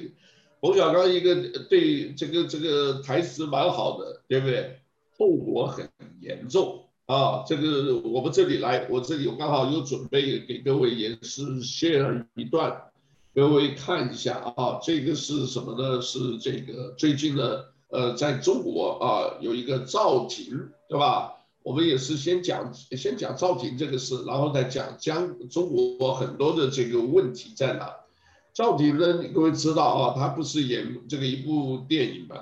[0.62, 1.36] 冯小刚一个
[1.68, 4.78] 对这个这个台词蛮好的，对不对？
[5.18, 7.44] 后果很严重啊！
[7.48, 12.80] 这个我们这里来，我这里有刚好有准备给各位也是 share 一段，
[13.34, 14.80] 各位看一下啊。
[14.84, 16.00] 这个是什么呢？
[16.00, 21.34] 是这个最近的呃，在中国啊有一个赵婷，对吧？
[21.64, 27.96] 我们也是先讲先讲赵婷这个事，然后再讲将中国很多的这个问题在哪。
[28.54, 32.36] 赵婷呢，各位知道啊，他不是演这个一部电影嘛，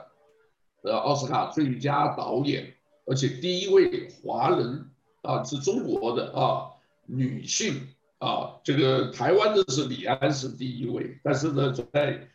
[0.81, 2.73] 呃，奥斯卡最佳导演，
[3.05, 4.89] 而且第一位华人
[5.21, 6.71] 啊，是中国的啊
[7.05, 7.75] 女性
[8.17, 12.27] 啊，这个台湾的是李安是第一位，但是呢，在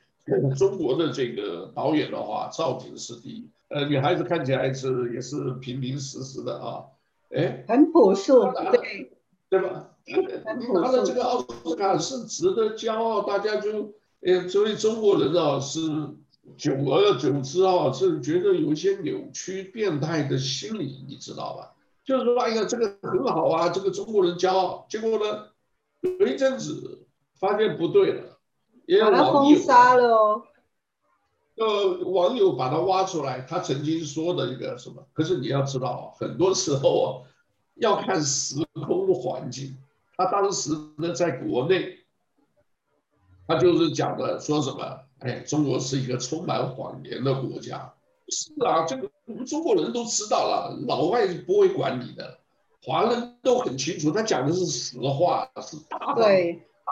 [0.56, 3.50] 中国的这个导演的话，赵婷是第一。
[3.68, 6.84] 呃，女孩子看起来是也是平平实实的啊，
[7.30, 9.10] 哎，很朴素，对，
[9.48, 9.90] 对吧？
[10.07, 15.81] 你拿了这个奥斯卡是值得骄傲，大家就，哎，作为中国人啊是
[16.59, 21.73] 久而久之啊，是觉得有一些扭曲、变态的心理，你知道吧？
[22.05, 25.47] 就是说，哎呀，这个很好啊，这个中国人骄傲，结果呢，
[26.03, 27.07] 有一阵子
[27.40, 28.38] 发现不对了，
[28.85, 30.43] 也有网友把他封杀了哦。
[31.57, 35.07] 呃，网友把他挖出来，他曾经说的一个什么？
[35.14, 37.09] 可是你要知道，很多时候啊，
[37.77, 39.79] 要看时空环境。
[40.16, 41.98] 他当时呢，在国内，
[43.46, 45.00] 他就是讲的说什么？
[45.20, 47.94] 哎，中国是一个充满谎言的国家。
[48.29, 52.38] 是啊，这个我们中国人都知道了，老外不会管你的，
[52.83, 56.14] 华人都很清楚，他讲的是实话，是大大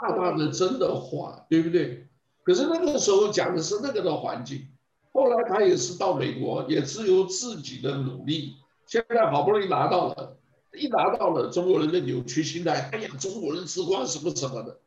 [0.01, 2.07] 大大的真的话，对不对？
[2.43, 4.67] 可是那个时候讲的是那个的环境，
[5.13, 10.37] 后来他也是到美国，也只有自己的努力，现在好不容易拿到了，
[10.77, 14.79] 一拿到了中国人的扭曲心态，哎呀，中国人吃光什么什么的，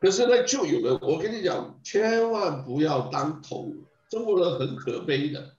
[0.00, 3.72] 可是呢，就有人，我跟你讲，千万不要当头，
[4.10, 5.54] 中国人很可悲的，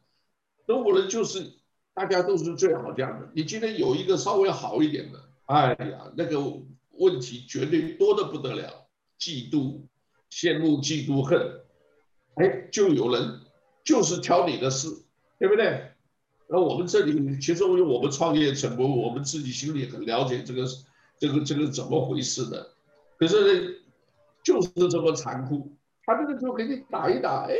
[0.65, 1.53] 中国人就是
[1.93, 6.39] 大家都是最好这样的，你今天有一个稍微好一点的，哎呀，那个
[6.91, 8.87] 问题绝对多得不得了，
[9.19, 9.81] 嫉妒。
[10.31, 11.61] 羡慕、嫉妒、恨，
[12.35, 13.39] 哎，就有人
[13.83, 14.87] 就是挑你的事，
[15.39, 15.88] 对不对？
[16.51, 20.65] 那我们这里其实我们创业成功，我们自己心里很了解这个、
[21.19, 22.71] 这个、这个怎么回事的。
[23.17, 23.75] 可是呢，
[24.43, 25.71] 就是这么残酷，
[26.05, 27.55] 他这个就给你打一打，哎，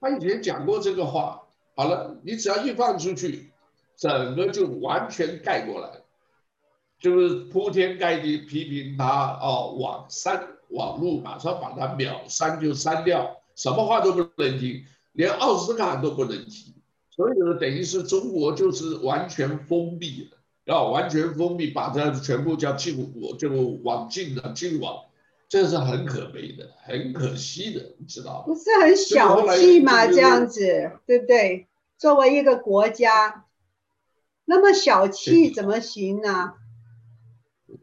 [0.00, 1.42] 他以前讲过这个话，
[1.74, 3.50] 好了，你只要一放出去，
[3.96, 5.88] 整个就完全盖过来，
[7.00, 10.48] 就是铺天盖地批评他哦，网删。
[10.72, 16.74] 网络马上把他秒删就删掉，什么话都不能听，连奥斯卡都不能提，
[17.22, 23.48] 所以呢，等于是中国就是完全封闭了，要完全封闭，把它全部叫禁我，就
[23.84, 25.04] 网禁了，禁网，
[25.48, 30.04] 这是很可悲的，很可惜的，你知道不是很小气吗？
[30.08, 31.68] 这样子，对不对？
[31.96, 33.44] 作为一个国家，
[34.44, 36.54] 那么小气怎么行呢？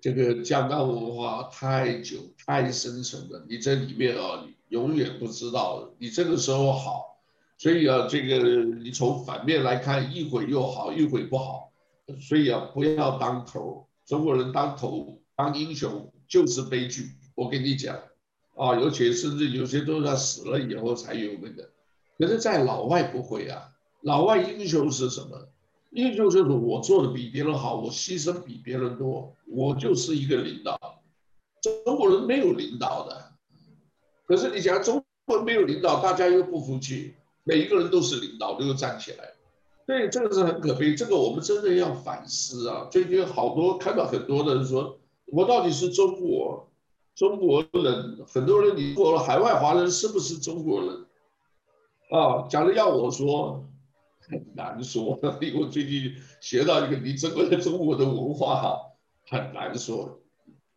[0.01, 5.91] 这个江南文化太久太深沉了，你这里面啊，你永远不知道。
[5.97, 7.08] 你这个时候好，
[7.59, 11.73] 所以啊，这个你从反面来看，一会又好，一会不好。
[12.21, 13.85] 所以啊，不要当头。
[14.05, 17.09] 中国人当头当英雄就是悲剧。
[17.35, 17.95] 我跟你讲
[18.55, 21.69] 啊，尤其甚至有些都是死了以后才有那个。
[22.17, 23.71] 可是，在老外不会啊，
[24.03, 25.49] 老外英雄是什么？
[25.91, 30.79] 英雄就是我做的比别人好，我牺牲比别人多，我就是一个领导。
[31.61, 33.33] 中国人没有领导的，
[34.25, 37.15] 可是你讲中国人没有领导，大家又不服气，
[37.49, 39.33] 每一个人都是领导，都又站起来。
[39.87, 42.87] 对，这个是很可悲，这个我们真的要反思啊！
[42.91, 46.69] 最近好多看到很多的人说，我到底是中国
[47.15, 48.23] 中国人？
[48.31, 51.07] 很多人你说海外华人是不是中国人？
[52.11, 53.67] 啊，假如要我说，
[54.19, 58.79] 很难说，因为我最近学到一个，你整个中国的文化哈，
[59.27, 60.19] 很难说，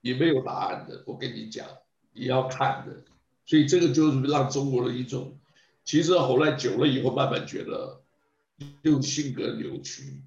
[0.00, 1.04] 也没有答案的。
[1.06, 1.66] 我跟你讲，
[2.14, 2.96] 你要看的，
[3.44, 5.36] 所以这个就是让中国人一种，
[5.84, 8.00] 其实后来久了以后，慢慢觉得。
[8.84, 10.22] 就性格扭曲，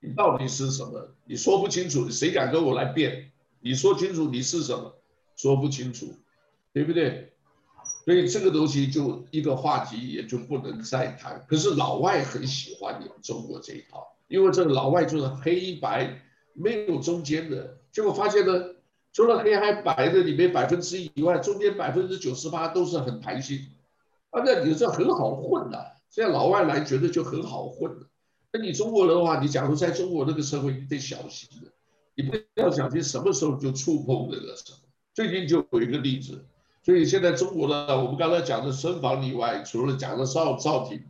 [0.00, 1.12] 你到底是什么？
[1.24, 3.32] 你说不清楚，谁敢跟我来辩？
[3.58, 4.94] 你说清楚你是什么？
[5.34, 6.14] 说不清楚，
[6.72, 7.32] 对不对？
[8.04, 11.44] 所以这个东西就一个话题也就不能再谈。
[11.48, 18.52] 可是老外很喜欢你们中国这一套，因为这个老外就是黑白没有中间的，结果发现呢，
[19.12, 23.66] 除了黑还白的里面百分之一以外，中间百分之九十八都是很弹性，
[24.34, 25.92] 啊，那你这很好混的。
[26.10, 28.08] 现在老外来觉得就很好混了，
[28.52, 31.70] 那你中国人的话，你假如在中国那个社会，你得小心的，
[32.16, 34.78] 你不要小心什么时候就触碰这个什么。
[35.14, 36.44] 最近就有一个例子，
[36.82, 41.02] 所以现在中国的我们刚才讲的深房以外，除了讲的赵赵婷，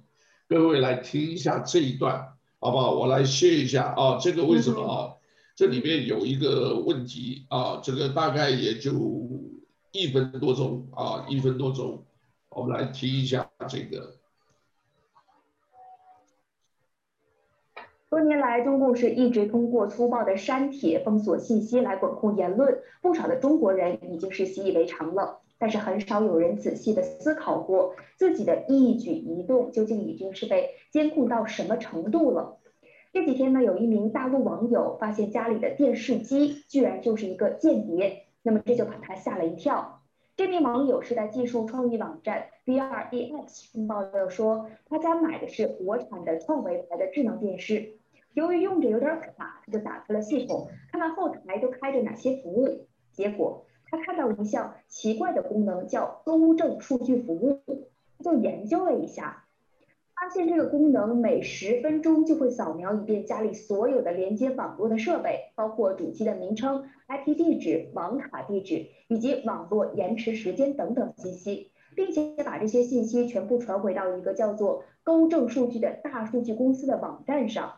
[0.48, 2.92] 各位来听一下这一段，好不好？
[2.92, 5.14] 我来谢一下啊，这个为什么啊？
[5.56, 8.92] 这里面有一个问题啊，这个大概也就
[9.92, 12.04] 一分多钟啊，一分多钟，
[12.54, 14.14] 我们来听一下这个。
[18.08, 25.40] 多年来，中共是一直通过粗暴的删帖、封锁信息来管控言论，不少的中国人已经是习以为常了。
[25.58, 32.58] 但是很少有人仔细的思考过，自己的一举一动究竟已经是被监控到什么程度了。
[33.12, 40.03] 这几天呢，有一名大陆网友发现家里的电视机居然就是一个间谍，那么这就把他吓了一跳。
[40.36, 47.98] 这名网友是在技术创意网站 BREX 上报的说，他家买的是国产的创维牌的智能电视。
[48.32, 52.88] 由于用着有点卡，他就打开了系统，看看后台都开着哪些服务。
[53.12, 57.60] 结果他看到一项奇怪的功能，叫公证数据服务。
[58.18, 59.43] 他就研究了一下，
[60.16, 77.74] 发现这个功能每十分钟就会扫描一遍家里所有的连接网络的设备，包括主机的名称、IP 地址、网卡地址以及网络延迟时间等等信息，并且把这些信息全部传回到一个叫做勾证数据的大数据公司的网站上。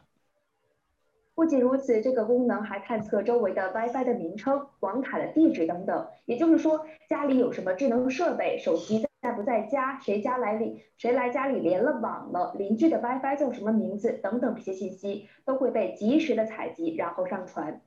[1.35, 6.07] 不仅如此，这个功能还探测周围的 WiFi 的名称、网卡的地址等等。
[6.25, 17.81] 也就是说，家里有什么智能设备、手机在在不在家、谁家来里、谁来家里连了网了、邻居的 WiFi 叫什么名字等等这些信息，都会被及时的采集，然后上传。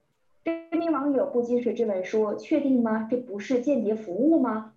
[0.44, 3.08] 这名网友不禁是质问说：“确定吗？
[3.10, 4.74] 这不是间谍服务吗？”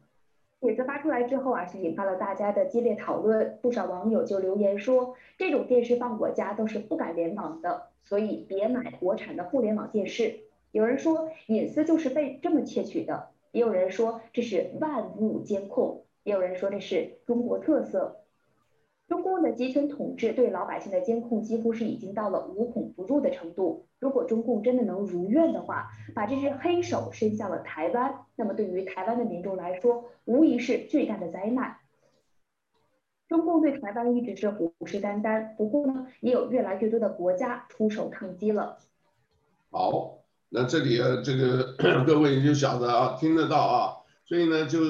[0.62, 3.59] 帖子发出来之后啊，是引发了大家的激烈讨论。
[3.61, 10.37] 不少网友就留言说，这种电视放我家都是不敢联网的，所以别买国产的互联网电视。
[10.70, 18.18] 有人说隐私就是被这么窃取的，也有人说这是万物监控，也有人说这是中国特色。
[19.08, 23.87] 中共的集权统治对老百姓的监控几乎是已经到了无孔不入的程度。
[23.98, 31.77] 如果中共真的能如愿的话，把这只黑手伸向了台湾，那么对于台湾的民众来说，无疑是巨大的灾难。
[33.29, 38.79] 中共对台湾一直是虎视眈眈，不过呢，也有越来越多的国家出手抗击了。
[39.70, 40.18] 好，
[40.48, 41.75] 那这里啊，这个
[42.06, 43.96] 各位你就晓得啊，听得到啊，
[44.33, 44.80] 所以呢，就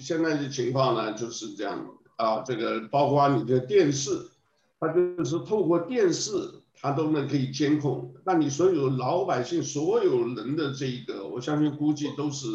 [0.00, 1.86] 现在的情况呢就是这样。
[2.16, 4.30] 啊，这个包括你的电视，
[4.80, 6.30] 它就是透过电视，
[6.80, 8.14] 它都能可以监控。
[8.24, 12.46] 那你所有老百姓所有人的这个，我相信估计都是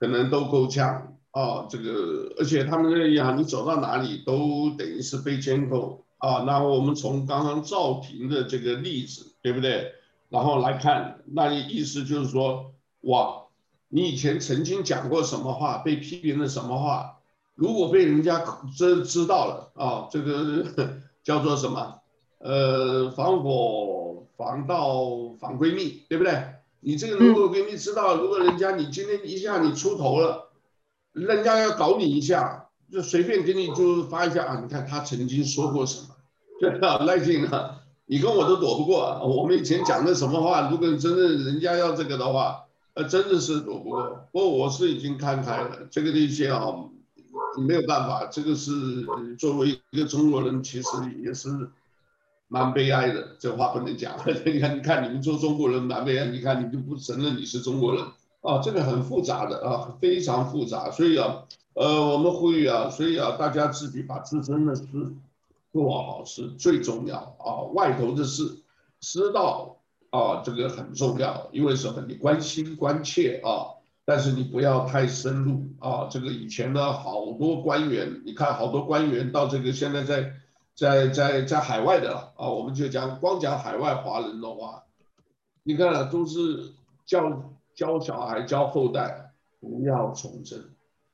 [0.00, 1.66] 可能都够呛啊。
[1.68, 6.46] 这个而且他们这样，你走到哪里都等于是被监控啊。
[6.46, 9.92] 然后我们从刚刚赵婷的这个例子，对不对？
[10.30, 13.42] 然后来看，那意思就是说，哇，
[13.88, 17.20] 你以前曾经讲过什么话，被批评了什么话，
[17.54, 18.44] 如果被人家
[18.76, 20.64] 知知道了啊，这个
[21.24, 22.00] 叫做什么？
[22.38, 26.54] 呃，防火防盗防闺蜜，对不对？
[26.80, 30.50] 你这个如果闺蜜知道，如果人家你今天一下你出头了，
[31.12, 36.14] 人家要搞你一下，就随便给你就发一下啊，你看他曾经说过什么，
[36.60, 39.22] 对啊，赖静啊，你跟我都躲不过啊。
[39.22, 42.66] 我们以前讲的什么话，如果真的人家要这个的话，
[42.98, 44.28] 啊，真的是躲不过。
[44.32, 46.74] 不过我是已经看开了，这个东西啊，
[47.66, 48.72] 没有办法，这个是
[49.38, 50.88] 作为一个中国人，其实
[51.22, 51.70] 也是。
[52.50, 54.16] 蛮悲哀的，这话不能讲。
[54.46, 56.28] 你看，你看，你们做中国人蛮悲哀。
[56.28, 58.02] 你看，你就不承认你是中国人
[58.40, 60.90] 啊，这个很复杂的啊，非常复杂。
[60.90, 61.44] 所以啊，
[61.74, 64.86] 呃，我们呼吁啊，所以啊，大家自己把自身的事
[65.74, 67.68] 做好是最重要啊。
[67.74, 68.56] 外头的事
[68.98, 69.76] 知道
[70.10, 72.04] 啊，这个很重要，因为什么？
[72.08, 76.08] 你关心关切啊，但是你不要太深入啊。
[76.10, 80.34] 这个以前呢，好多官员，你看好多官员到这个现在在。
[80.78, 84.84] 在在在海外的啊，我们就讲光讲海外华人的话，
[85.64, 86.70] 你看都是
[87.04, 90.56] 教教小孩教后代不要从政，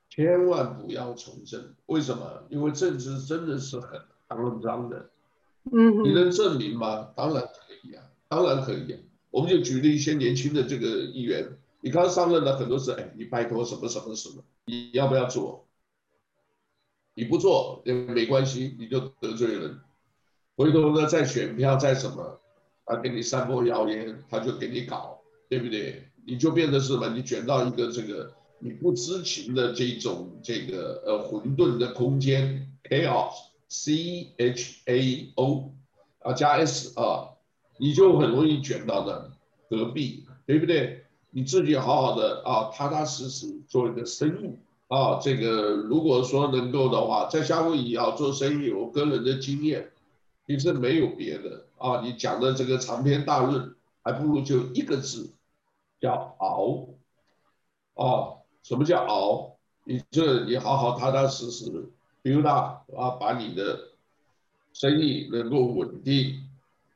[0.07, 1.73] 千万不要从政。
[1.87, 2.43] 为什么？
[2.49, 5.09] 因为政治真的是很肮脏的。
[5.71, 7.07] 嗯，你能证明吗？
[7.15, 7.43] 当然
[8.35, 8.99] 当然可以。
[9.29, 15.65] 我们就举例一些年轻的这个议员，你刚上任了很多次，哎，你拜托什么什么什么，你要不要做？
[17.13, 19.79] 你不做也没关系，你就得罪人。
[20.57, 22.41] 回头呢，再选票再什么，
[22.85, 26.09] 他给你散播谣言，他就给你搞，对不对？
[26.27, 27.07] 你就变得是什么？
[27.09, 35.73] 你卷到一个这个你不知情的这种这个呃混沌的空间，chaos，c h a o，
[36.19, 37.34] 啊加 s 啊，
[37.77, 39.31] 你就很容易卷到那
[39.69, 41.05] 隔壁，对不对？
[41.31, 44.57] 你自己好好的啊，踏踏实实做一个生意。
[44.87, 49.91] 啊，这个如果说能够的话，在夏威夷啊做生意，我个人的经验，
[50.47, 52.01] 其实没有别的啊。
[52.01, 53.73] 你讲的这个长篇大论，
[54.03, 55.31] 还不如就一个字，
[55.99, 56.87] 叫熬。
[57.95, 59.57] 啊，什么叫熬？
[59.83, 61.89] 你这你好好踏踏实实
[62.23, 63.89] build up 啊，把你的
[64.71, 66.47] 生意能够稳定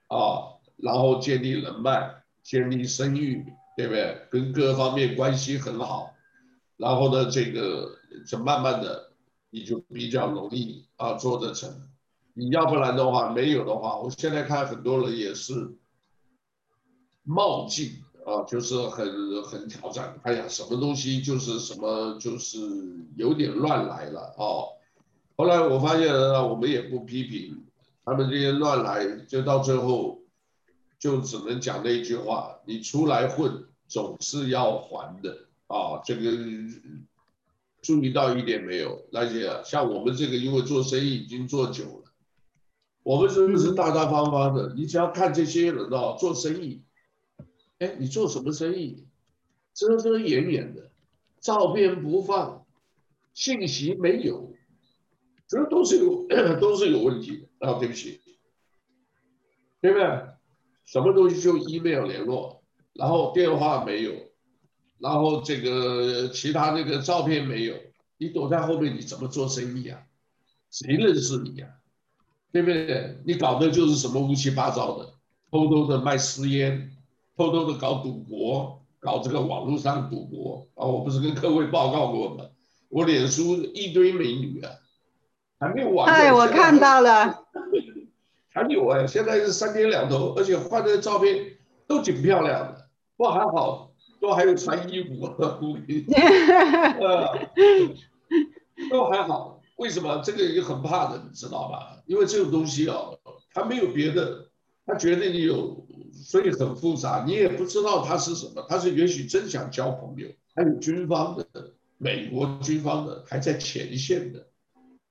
[0.08, 3.46] 啊，然后建立人脉，建立声誉，
[3.78, 4.22] 对不对？
[4.30, 6.14] 跟各方面关系很好。
[6.78, 7.92] 然后呢，这个
[8.28, 9.12] 就慢慢的，
[9.50, 11.70] 你就比较容易啊做得成。
[12.34, 15.76] 你要不然的话，没有的话，我现在看很多人也是
[17.24, 20.18] 冒进啊，就是很很挑战。
[20.24, 22.58] 哎呀，什么东西就是什么，就是
[23.18, 24.72] 有点乱来了啊。
[25.36, 27.66] 后来我发现呢，我们也不批评
[28.06, 30.19] 他们这些乱来，就到最后
[31.00, 35.46] 就只能讲那一句话：你出来混，总是要还的。
[35.68, 36.32] 啊，这个
[37.82, 39.08] 注意到一点没有？
[39.12, 42.12] 那些像我们这个，因为做生意已经做久了，
[43.04, 44.74] 我们真的是大大方方的。
[44.76, 46.82] 你只要看这些人啊，做生意，
[47.78, 49.06] 哎，你做什么生意？
[49.74, 50.90] 遮遮掩掩的，
[51.40, 52.66] 照片不放，
[53.34, 54.54] 信息没有，
[55.48, 56.28] 这都是有
[56.60, 57.80] 都是有问题的啊！
[57.80, 58.20] 对不起，
[59.80, 60.06] 对不对？
[60.92, 62.64] 什么东西就 email 联络，
[62.94, 64.12] 然后电话没有。
[64.98, 67.76] 然后这个其他那个照片没有，
[68.18, 70.02] 你躲在后面你怎么做生意啊？
[70.72, 71.68] 谁认识你呀？
[72.52, 73.18] 对不对？
[73.24, 75.14] 你搞的就是什么乌七八糟的，
[75.52, 76.92] 偷偷的卖私烟，
[77.38, 80.86] 偷偷的搞赌博，搞这个网络上赌博啊！
[80.86, 82.46] 我不是跟各位报告过吗？
[82.90, 84.72] 我脸书一堆美女啊，
[85.60, 86.12] 还没有完。
[86.12, 87.46] 哎，我看到了，
[88.62, 91.58] 还有啊，现在是三天两头，而且换的照片
[91.88, 93.88] 都挺漂亮的，不还好。
[94.22, 95.48] 都还有穿衣服， 呃，
[98.90, 99.62] 都还好。
[99.78, 102.04] 为什么这个也很怕的，你知道吧？
[102.06, 102.98] 因为这种东西啊，
[103.54, 104.50] 它没有别的，
[104.86, 107.24] 它觉得你有，所以很复杂。
[107.26, 110.28] 你也不知道他是什么，他是也许真想交朋友。
[110.54, 111.46] 还有军方的，
[111.98, 114.46] 美国军方的还在前线的，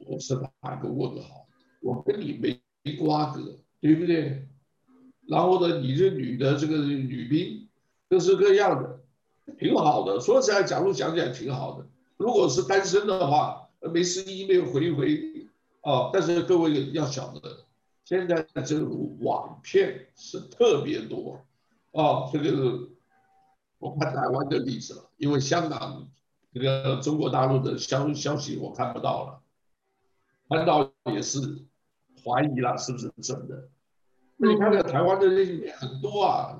[0.07, 1.46] 我是打个问号。
[1.80, 2.61] 我跟你没没
[2.97, 4.47] 瓜葛，对不对？
[5.26, 7.64] 然后呢，你这女的这个女兵。
[8.11, 9.01] 各式各样的，
[9.59, 10.18] 挺好的。
[10.18, 11.86] 说起来，假如讲讲挺好的。
[12.16, 15.47] 如果是单身的话，没事 email 回一回
[15.82, 16.09] 啊。
[16.11, 17.66] 但是各位要晓得，
[18.07, 21.39] 现在这种网骗是特别多
[21.93, 22.30] 啊。
[22.32, 22.89] 这个
[23.78, 26.09] 我看台湾的例子了，因为香港
[26.55, 29.41] 这个中国大陆的消消息我看不到了，
[30.49, 31.41] 看到也是
[32.25, 33.69] 怀疑了是不是真的。
[34.37, 36.59] 那你看看台湾的那些很多啊。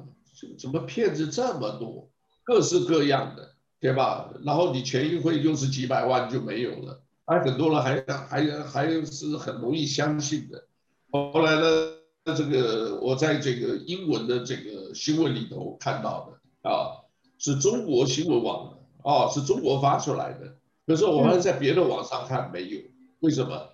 [0.57, 2.09] 怎么骗子这么多，
[2.45, 4.33] 各式各样的对吧？
[4.45, 10.65] 然后你全运会又是几百万就没有了，还很多人还还还是很容易相信的。
[11.11, 11.93] 后来呢，
[12.37, 17.03] 这个我在这个英文的这个新闻里头看到的啊，
[17.39, 20.55] 是中国新闻网的啊，是中国发出来的。
[20.87, 22.79] 可是我们在别的网上看没有，
[23.19, 23.71] 为什么？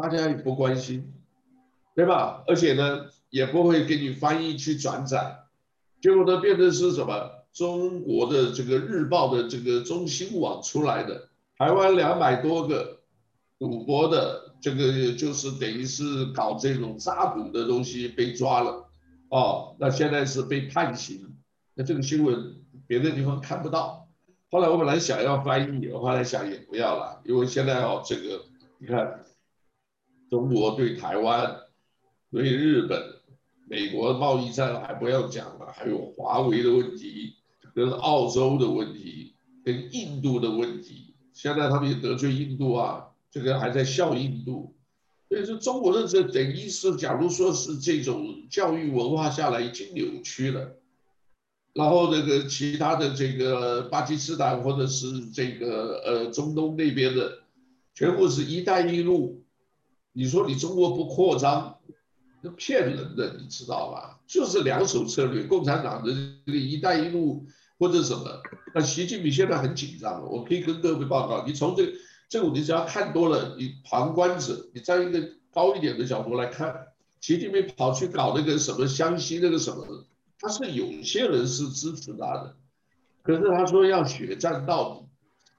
[0.00, 1.12] 大家也不关心，
[1.94, 2.42] 对吧？
[2.46, 5.40] 而且呢，也不会给你翻译去转载，
[6.00, 7.30] 结果呢，变成是什么？
[7.52, 11.28] 中国的这个日报的这个中新网出来的，
[11.58, 13.00] 台湾两百多个
[13.58, 18.88] 赌博的，这个就是等于是搞这种诈赌的东西被抓了，
[19.30, 21.36] 哦，那现在是被判刑，
[21.74, 22.54] 那这个新闻
[22.86, 24.08] 别的地方看不到。
[24.52, 28.42] 后来我本来想要翻译，我后来想也不要了，因为现在哦，这个
[28.78, 29.24] 你看，
[30.30, 31.54] 中国对台湾、
[32.30, 33.02] 对日本、
[33.68, 37.34] 美国贸易战还不要讲了，还有华为的问题。
[37.72, 39.32] 跟澳洲的问题，
[39.64, 44.74] 跟印度的问题，现在他们也得罪印度啊，这个还在笑印度，
[45.28, 50.78] 所以说中国的这等于是，假如说是这种教育文化下来已经扭曲了，
[51.72, 57.38] 然后那个其他的这个巴基斯坦或者是这个呃中东那边的，
[57.94, 59.39] 全部是一带一路，
[60.20, 61.78] 你说你中国不扩张，
[62.42, 64.20] 那骗人的，你知道吧？
[64.26, 66.12] 就是两手策略，共产党的
[66.44, 67.46] 这个一带一路。
[67.78, 68.42] 或者什么？
[68.74, 70.22] 那习近平现在很紧张。
[70.30, 71.92] 我可以跟各位报告，你从这个
[72.28, 76.88] 这个，你只要看多了，你旁观者，你在一个高一点的角度来看，
[77.22, 80.04] 习近平跑去搞那个什么湘西那个什么，
[80.38, 82.54] 他是有些人是支持他的，
[83.22, 85.08] 可是他说要血战到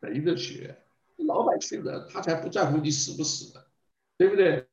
[0.01, 0.77] 底，谁的血？
[1.25, 3.60] 老百姓的，他才不在乎你死不死的，
[4.21, 4.67] 对不对？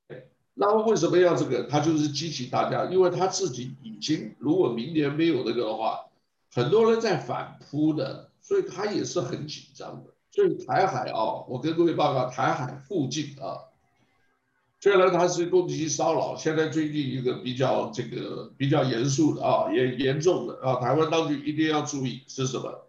[0.53, 1.63] 那为什么要这个？
[1.65, 6.05] 他就是激起大家，因为他自己已经，如果明年没有那个的话。
[6.53, 10.13] 很多人在反扑的，所以他也是很紧张的。
[10.31, 13.57] 所以台海啊，我跟各位报告，台海附近啊，
[14.81, 22.87] 虽然它是攻击骚扰，现在最近一个比较这个比较严肃的啊，严严重的啊，台湾当局一定要注意是什么？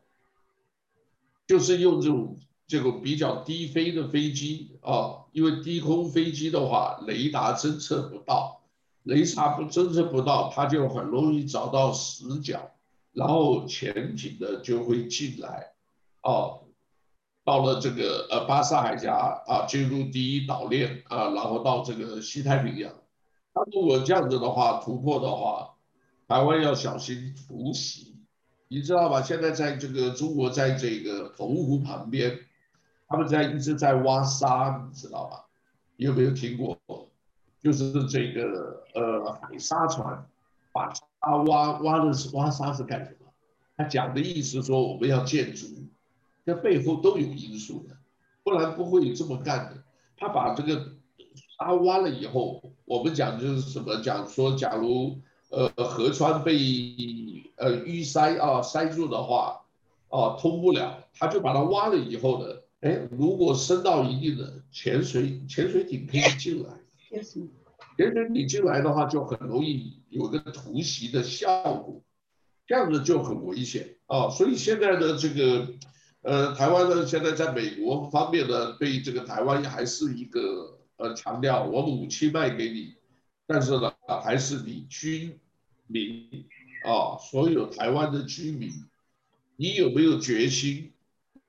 [1.48, 2.38] 就是用这种
[2.70, 8.62] 这个比较低飞的飞机啊，因为低空飞机的话，雷达侦测不到，
[9.04, 12.72] 雷达不侦测不到，它就很容易找到死角。
[13.12, 15.72] 然后潜艇的就会进来，
[16.22, 16.62] 哦，
[17.44, 22.94] 到了这个呃巴士海峡啊，进入第一岛链啊，然后到这个西太平洋。
[23.56, 25.76] 那如果这样子的话突破的话，
[26.28, 28.16] 台湾要小心突袭，
[28.68, 29.24] 你知道吧？
[29.24, 32.40] 现在在这个中国，在这个澎湖旁边，
[33.10, 35.44] 他们在一直在挖沙，你知道吧？
[35.98, 36.78] 你有没有听过？
[37.62, 40.26] 就是这个呃海沙船
[40.72, 40.94] 把。
[41.20, 43.28] 啊，挖挖的是挖沙是干什么？
[43.76, 45.66] 他讲的意思说我们要建筑，
[46.46, 47.98] 这背后都有因素的，
[48.42, 49.84] 不然不会这么干的。
[50.16, 50.94] 他把这个
[51.58, 53.98] 沙挖了以后，我们讲就是什么？
[54.02, 56.54] 讲说假如呃河川被
[57.58, 59.60] 呃淤塞啊塞住的话，
[60.08, 66.70] 啊通不了，他就把它挖了以后呢，哎，如果升到一定的潜水潜水艇可以进来。
[66.98, 72.02] 潜水艇进来的话，就很容易有个突袭的效果，
[72.66, 74.30] 这样子就很危险啊。
[74.30, 75.74] 所以现在的这个，
[76.22, 82.94] 呃，台湾呢，现在在美国方面呢，对这个台湾还是一个呃强调，我武器卖给你，
[83.46, 85.38] 但是呢，还是你居
[85.88, 86.46] 民
[86.86, 88.72] 啊，所有台湾的居民，
[89.58, 90.94] 你有没有决心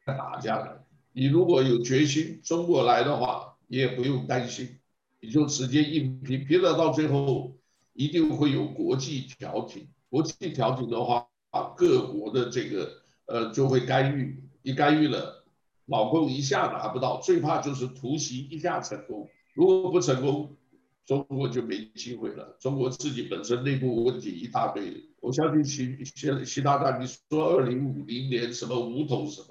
[0.05, 0.80] 打下来？
[1.13, 4.77] 你如果有决心，中国来的话，你也不用担心。
[5.23, 7.55] 你就直接硬拼，拼了到最后
[7.93, 9.89] 一定会有国际调停。
[10.09, 12.91] 国际调停的话，啊，各国的这个
[13.27, 15.45] 呃就会干预，一干预了，
[15.87, 19.29] 老共一下拿不到，最怕就是突袭一下成功。
[19.53, 20.57] 如果不成功，
[21.05, 22.57] 中国就没机会了。
[22.61, 29.49] 中国自己本身内部问题一大堆，我相信习习习大大，你说二零五零年什么武统什么，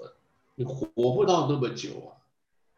[0.60, 2.20] 你活不到那么久啊。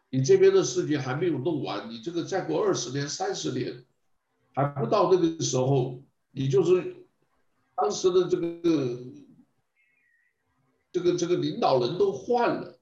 [0.08, 3.84] 你这边的事情还没有弄完，你这个再过二十年、三十年，
[4.54, 7.08] 还不到那个时候，你就是
[7.74, 8.98] 当时的这个
[10.92, 12.78] 这个这个领导人都换了，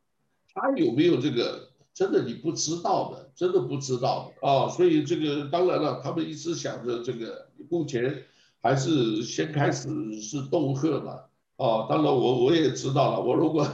[0.52, 1.70] 他有没有这个？
[1.92, 4.68] 真的你不知道的，真的不知道啊！
[4.68, 8.24] 所以这个当然了，他们一直想着这个，目前
[8.62, 9.88] 还是先开始
[10.20, 11.24] 是恫吓嘛
[11.56, 11.86] 啊！
[11.88, 13.66] 当然我我也知道了，我如果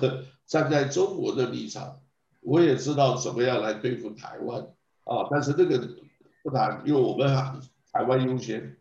[0.47, 2.01] 站在中国的立场。
[2.41, 4.61] 我也知道怎么样来对付台湾
[5.03, 5.97] 啊，但是这个
[6.45, 7.27] 不谈，因为我们
[7.93, 8.77] 台湾优先，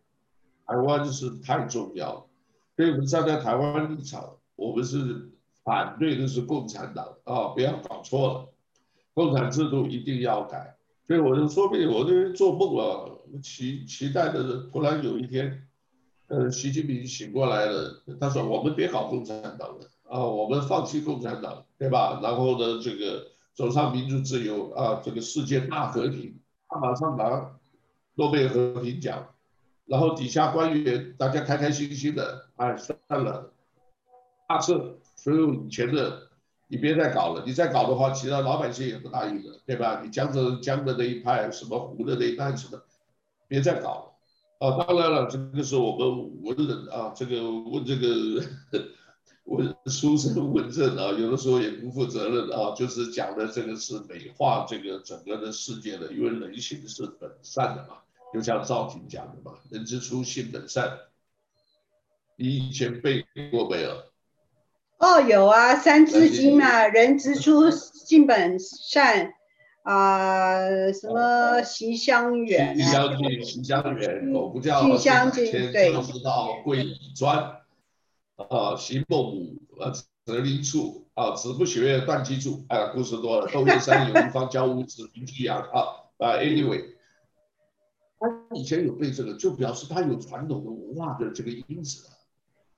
[0.64, 2.28] 台湾是太重要，
[2.76, 5.32] 所以我们站在台湾立场，我们是
[5.64, 8.54] 反对的是共产党啊，不要搞错了，
[9.14, 10.76] 共产制度一定要改。
[11.08, 15.66] 所以我就说不定我那边做梦了，期期待的突然有一天，
[16.28, 22.20] 呃，习近平醒过来了，他说我们别搞共产党了啊，我们放弃共产党，对吧？
[22.22, 26.38] 然后呢，这个走上民主自由啊，这个世界大和平，
[26.68, 27.52] 他马上拿
[28.14, 29.26] 诺贝尔和平奖，
[29.86, 33.52] 然后底下官员大家开开心心的，哎，算了，
[34.48, 36.22] 下次所有以前的。
[36.68, 40.00] 你别再搞了，你再搞的话，其他老百姓也不答应了，对吧？
[40.02, 42.82] 你江浙江的那一派，什么胡的那一派，什么，
[43.46, 43.88] 别再搞
[44.58, 44.66] 了。
[44.66, 48.42] 啊，当然了，这个是我们文人啊，这个问这个
[49.46, 57.96] 文书生文正啊，有的时候也不负责任啊，就是讲的这个是美化这个整个的世界的，因为人性是本善的嘛，
[58.34, 60.98] 就像赵婷讲的嘛，人之初性本善。
[62.38, 64.02] 你以前背过没有？
[64.98, 69.32] 哦，有啊，《三字经》啊，“人之初，性本善”，
[69.84, 77.56] 啊、呃，什么“习相远”啊，“习相近，习相远”，狗不教，习相近，对，知道贵以专，
[78.36, 79.92] 啊，习孟母，啊，
[80.24, 83.46] 择邻处，啊，子不学，断机杼，哎呀，故事多了。
[83.48, 85.80] 窦燕山有一方，教五子，名俱扬，啊，
[86.18, 86.84] 啊，anyway，
[88.18, 92.08] 他以前有背这个，就表示他有传统的文化的这个因子。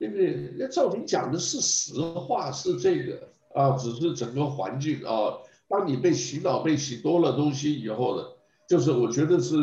[0.01, 0.55] 对不对？
[0.57, 5.39] 那赵婷讲的是实话，是这个啊，只是整个环境啊。
[5.67, 8.25] 当你被洗脑、被洗多了东西以后呢，
[8.69, 9.57] 就是我觉得是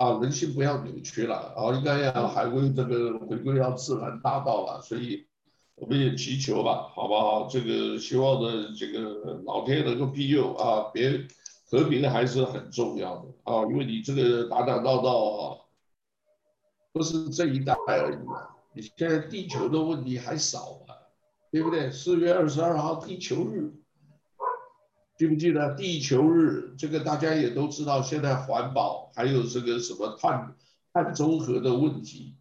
[0.00, 4.80] 啊，人性不要扭曲了啊，应该要还归这个回归到自然大道了。
[4.80, 5.26] 所以
[5.74, 7.46] 我们也祈求吧，好不好？
[7.48, 11.26] 这个希望呢，这个老天能够庇佑啊，别
[11.70, 15.58] 和平的还是很重要的啊，因为你这个打打闹闹啊，
[16.92, 18.56] 不是这一代而已啊。
[18.72, 20.96] 你现在地球的问题还少啊，
[21.52, 21.90] 对不对？
[21.90, 23.70] 四月二十二号地球日，
[25.20, 26.72] 记不记得地球日？
[26.78, 28.00] 这个大家也都知道。
[28.00, 30.56] 现在环保还有这个什么碳
[30.94, 32.36] 碳中和的问题，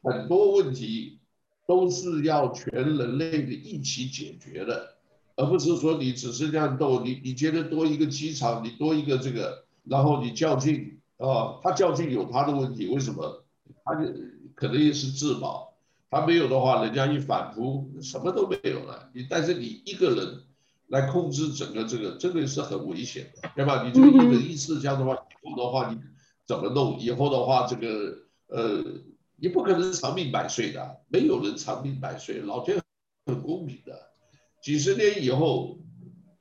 [0.00, 1.18] 很多问题
[1.66, 4.94] 都是要全人类的一起解决的，
[5.34, 7.02] 而不是说你只是这样斗。
[7.02, 11.58] 你你觉得多一个机场，你多一个这个，然后你较劲啊？
[11.64, 13.44] 他较劲有他的问题，为什么？
[13.84, 14.08] 他就。
[14.54, 15.74] 可能也是自保，
[16.08, 19.10] 他没有的话，人家一反扑，什么都没有了。
[19.12, 20.43] 你但是你一个人
[20.88, 23.82] 来控制整个这个，这个是很危险的，对吧？
[23.84, 25.98] 你这个一人一次这样的话，以后的话你
[26.46, 26.98] 怎么弄？
[26.98, 28.18] 以后的话，这个
[28.48, 28.84] 呃，
[29.36, 32.80] 你不可能长命百岁的，没有人长命百岁，老天
[33.26, 33.98] 很公平的。
[34.62, 35.78] 几十年以后，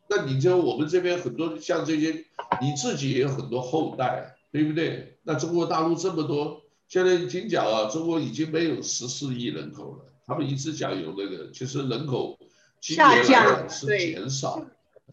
[0.09, 2.25] 那你就我们这边很多像这些，
[2.61, 5.17] 你自己也有很多后代，对不对？
[5.23, 6.61] 那中国大陆这么多。
[6.89, 10.05] 现在已经讲啊，中国已经没有十四亿人口了。
[10.27, 12.37] 他们一直讲有那个，其实人口
[12.83, 14.61] 今年来讲是减少。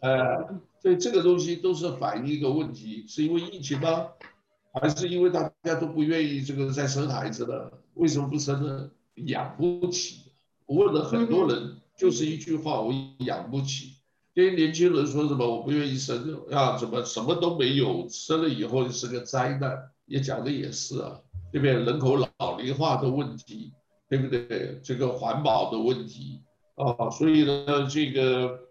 [0.01, 4.07] 呃，所以这个东西都是反映一个问题，是因为疫情吗？
[4.73, 7.71] 还是因为大家都不愿意这个再生孩子了？
[7.93, 8.91] 为什么不生呢？
[9.15, 10.33] 养不起。
[10.65, 13.93] 我问了很多人，就是一句话：我养不起。
[14.33, 21.21] 因为年轻人说什么我不愿意生啊，怎么什么都没有，生了以后是个灾难，也讲的也是啊。
[21.53, 23.71] 对不对人口老龄化的问题，
[24.09, 24.77] 对不对？
[24.83, 26.41] 这个环保的问题
[26.75, 28.69] 啊，所以呢，这个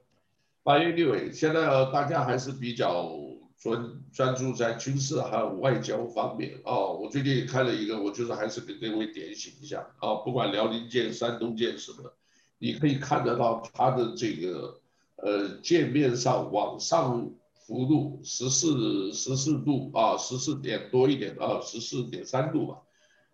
[0.62, 3.10] 八月六日，现在大家还是比较
[3.58, 6.86] 专专注在军事还有外交方面啊。
[6.86, 12.12] 我最近也开了一个，我就是还是给各位点醒一下啊，不管辽宁舰、山东舰什么，
[12.58, 14.80] 你可以看得到它的这个
[15.16, 17.30] 呃舰面上往上。
[17.66, 22.78] 幅度十四十四度啊，十四点多一点啊，十四点三度吧。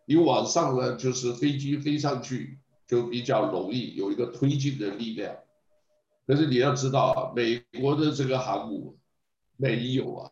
[0.05, 5.35] 你往上呢，就是飞机飞上去就比较容易有一个推进的力量。
[6.27, 8.97] 可是你要知道啊，美国的这个航母
[9.57, 10.31] 没有啊，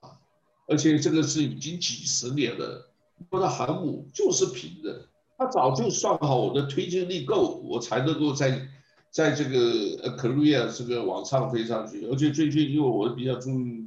[0.66, 2.90] 而且这个是已经几十年了，
[3.30, 8.68] 我的航母就是平的，它早就算好我的推进力够，我才能够在
[9.10, 12.06] 在这个呃克鲁亚这个往上飞上去。
[12.06, 13.86] 而且最近因为我比较注意。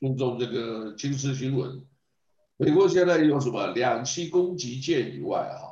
[0.00, 1.80] 注重这个军事新闻，
[2.56, 5.65] 美国现在有什么两栖攻击舰以外，啊，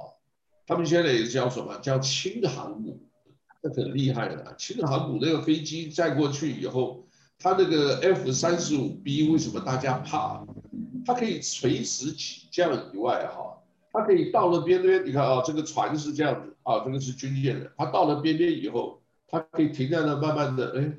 [0.66, 2.98] 他们现在也叫什么叫轻航母，
[3.62, 4.54] 这很厉害的。
[4.56, 7.06] 轻航母那个飞机载过去以后，
[7.38, 10.46] 它那个 F 三十五 B 为什么大家怕？
[11.06, 13.62] 它可以垂直起降以外，哈，
[13.92, 20.92] 它可以到了边边，你看啊，这个船是这样子啊，这个是军舰的，它到了边边以后，它可以停在那，慢慢的，哎，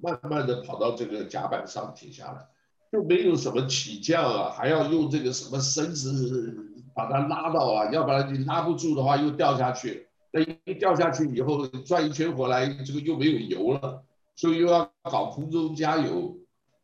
[0.00, 2.48] 慢慢的跑到这个甲板上停下来。
[2.90, 10.08] 就没有什么起降啊，还要用这个什么绳子把它拉到啊，要不然你拉不住的话又掉下去。
[10.30, 14.02] 那一掉下去以后转一圈回来，这个又没有油了，
[14.34, 16.36] 所以又要搞空中加油，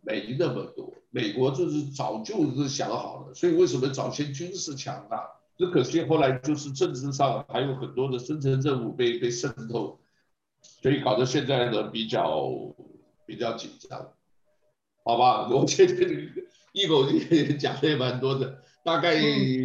[0.03, 0.93] 没那么多。
[1.11, 5.27] 美国就是早就是想好了，所以为什么早先军事强大？
[5.57, 9.99] 只可惜后来就是政治上还有很多的深层任务被被渗透，
[10.63, 12.53] 所以搞得现在呢比较
[13.27, 14.11] 比较紧张，
[15.05, 15.49] 好吧？
[15.49, 15.95] 我觉得
[16.73, 19.13] 一口气讲的也蛮多的，大概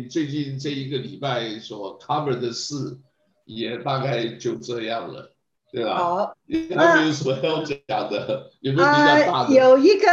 [0.09, 2.97] 最近这一个礼拜所 cover 的事
[3.45, 5.34] 也大概就这样了，
[5.71, 5.97] 对吧？
[5.97, 8.51] 好，有什么要讲的？
[8.59, 9.47] 有没有比较大的？
[9.47, 10.07] 呃，有一个。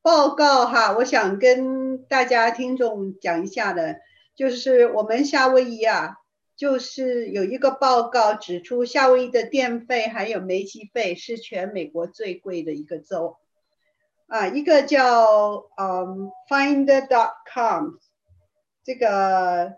[0.00, 3.96] 报告哈，我想跟大家听众讲一下的，
[4.34, 6.14] 就是我们夏威夷啊，
[6.56, 13.36] 就是有一个报告指出，夏威夷的电费还有煤气费是全美国最贵的一个州，
[14.28, 17.96] 啊，一个叫嗯 Finder.com
[18.84, 19.74] 这个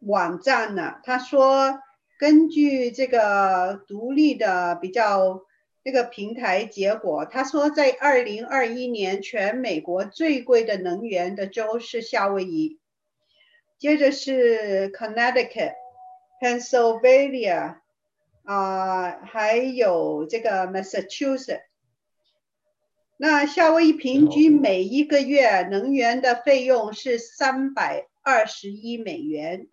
[0.00, 1.80] 网站呢，他说
[2.18, 5.42] 根据这个独立的比较。
[5.86, 12.80] 这个平台结果，他说，在二零二一年，全美国最贵的能源的州是夏威夷，
[13.78, 15.74] 接着是 Connecticut、
[16.42, 17.76] Pennsylvania，
[18.42, 21.60] 啊，还有这个 Massachusetts。
[23.18, 29.68] 那夏威夷平均每一个月能源的费用是三百二十一美元。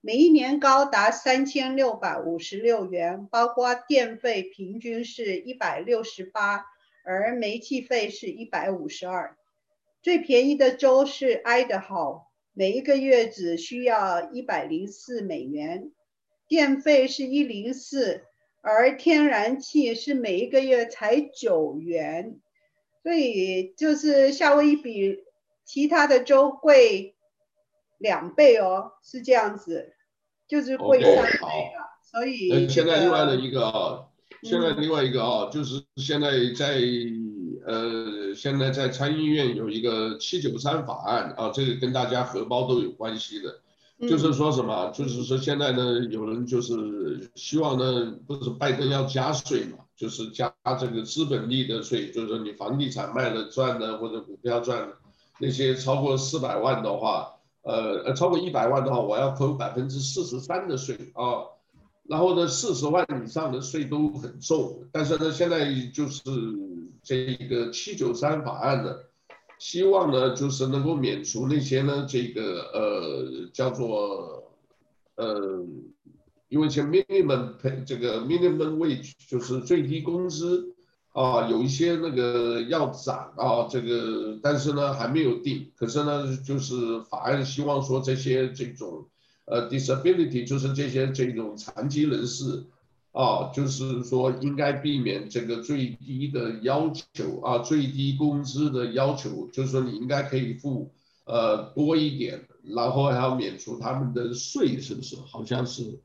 [0.00, 6.64] 每一年高达三千六百五十六元，包括电费平均是一百六十八，
[7.04, 9.36] 而煤气费是一百五十二。
[10.02, 12.22] 最便宜的州是爱达荷，
[12.54, 15.92] 每一个月只需要一百零四美元，
[16.48, 18.24] 电费是一零四，
[18.62, 22.40] 而天然气是每一个月才九元，
[23.02, 25.18] 所以就是夏威夷比
[25.64, 27.14] 其他的州贵。
[27.98, 29.92] 两倍哦，是这样子，
[30.48, 31.38] 就是贵三倍
[32.02, 34.08] 所以、呃，现在另外的一个啊，
[34.42, 36.80] 现在另外一个啊，嗯、就是现在在
[37.66, 43.60] 呃，现在在参议院有一个七九三法案啊，这个跟大家荷包都有关系的，嗯、
[44.08, 54.96] 就是说什么，就是说现在呢，有人就是希望呢，不是拜登要加税嘛，就是加这个资本利得税，就是说你房地产卖了赚的或者股票赚的
[55.38, 57.34] 那些超过四百万的话。
[57.62, 61.44] 呃呃，超过一百万的话，我要扣百分之四十三的税啊。
[62.04, 64.84] 然后呢，四十万以上的税都很重。
[64.90, 66.22] 但是呢，现在就是
[67.02, 69.09] 这个七九三法案的，
[69.60, 74.50] 希望呢就是能够免除那些呢这个呃叫做
[75.14, 75.64] 呃，
[76.48, 77.52] 因为前 minimum
[77.86, 80.74] 这个 minimum wage 就是最低工资。
[81.12, 89.08] 啊，有一些那个要涨啊，这个但是呢还没有定，可是呢就是法案希望说这些这种
[89.44, 92.62] 呃 disability 就是这些这种残疾人士
[93.12, 100.92] 啊，就是说应该避免这个最低的要求啊，最低工资的要求，就是说你应该可以付
[101.24, 105.16] 呃多一点，然后还要免除他们的税，是不是？
[105.26, 106.00] 好像是。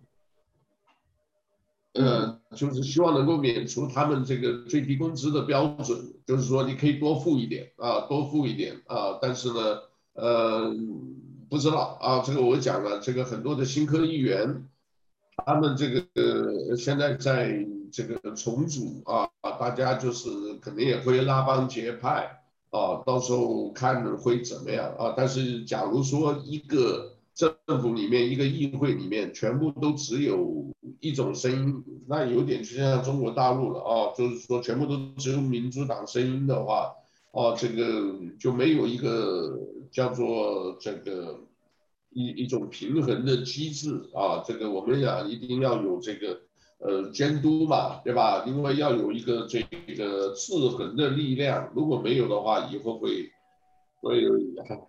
[1.97, 9.79] 呃，就是希望能够免除他们这个最低工资的标准，就是说你可以多付一点啊，多付一点啊，但是呢，
[10.11, 10.75] 呃，
[11.49, 14.67] 不知道啊，这个我讲了，这个很多的新科议员，
[15.43, 19.27] 他们这个现在在这个重组啊，
[19.59, 20.29] 大家就是
[20.61, 27.11] 肯定也会拉帮结派啊，到时候看会怎么样啊，但是假如说一个。
[27.35, 30.71] 政府里面一个议会里面全部都只有
[31.01, 36.93] 一种声音，那有点就像中国大陆了啊，就是说全部都只有民主党声音的话，
[37.31, 39.59] 哦，这个就没有一个
[39.91, 41.41] 叫做这个
[42.15, 46.39] 一一种平衡的机制啊，这个我们讲一定要有这个
[46.79, 48.43] 呃监督嘛，对吧？
[48.47, 49.61] 因为要有一个这
[49.95, 53.29] 个制衡的力量，如果没有的话，以后会
[54.01, 54.27] 会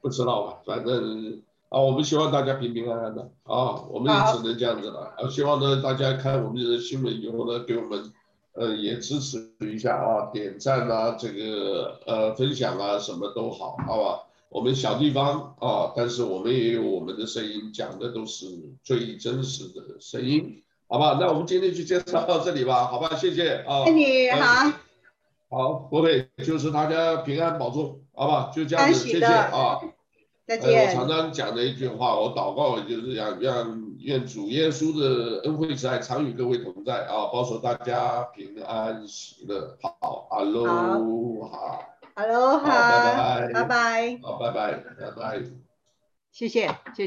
[0.01, 1.43] 不知道吧，反正。
[1.69, 5.13] 啊，我们希望大家平平安安的啊，我们也只能这样子了。
[5.19, 8.13] 啊，希望呢大家看我们的新闻以后呢，给我们
[8.55, 14.26] 呃也支持一下啊，点赞啊，这个呃分享啊，什么都好，好吧？
[14.49, 18.47] 我们小地方啊，但是我们也有我们的声音，讲的都是
[18.83, 21.19] 最真实的声音，好吧？
[21.21, 23.17] 那我们今天就介绍到这里吧，好吧？
[23.17, 23.85] 谢谢啊。
[23.85, 24.73] 谢谢你好。
[25.49, 28.51] 好，不会，就是大家平安保重，好吧？
[28.55, 29.81] 就这样子，谢谢啊。
[30.47, 30.89] 再见。
[30.89, 39.77] 我常常讲的一句话，我祷告就是让让愿主耶稣的恩惠慈爱常与各位同在啊，保守大家平安喜乐。
[39.83, 41.81] 好，哈喽，好，
[42.17, 45.39] 哈喽，好，拜拜，拜拜，好，拜拜，拜拜，
[46.33, 47.05] 谢谢，谢谢。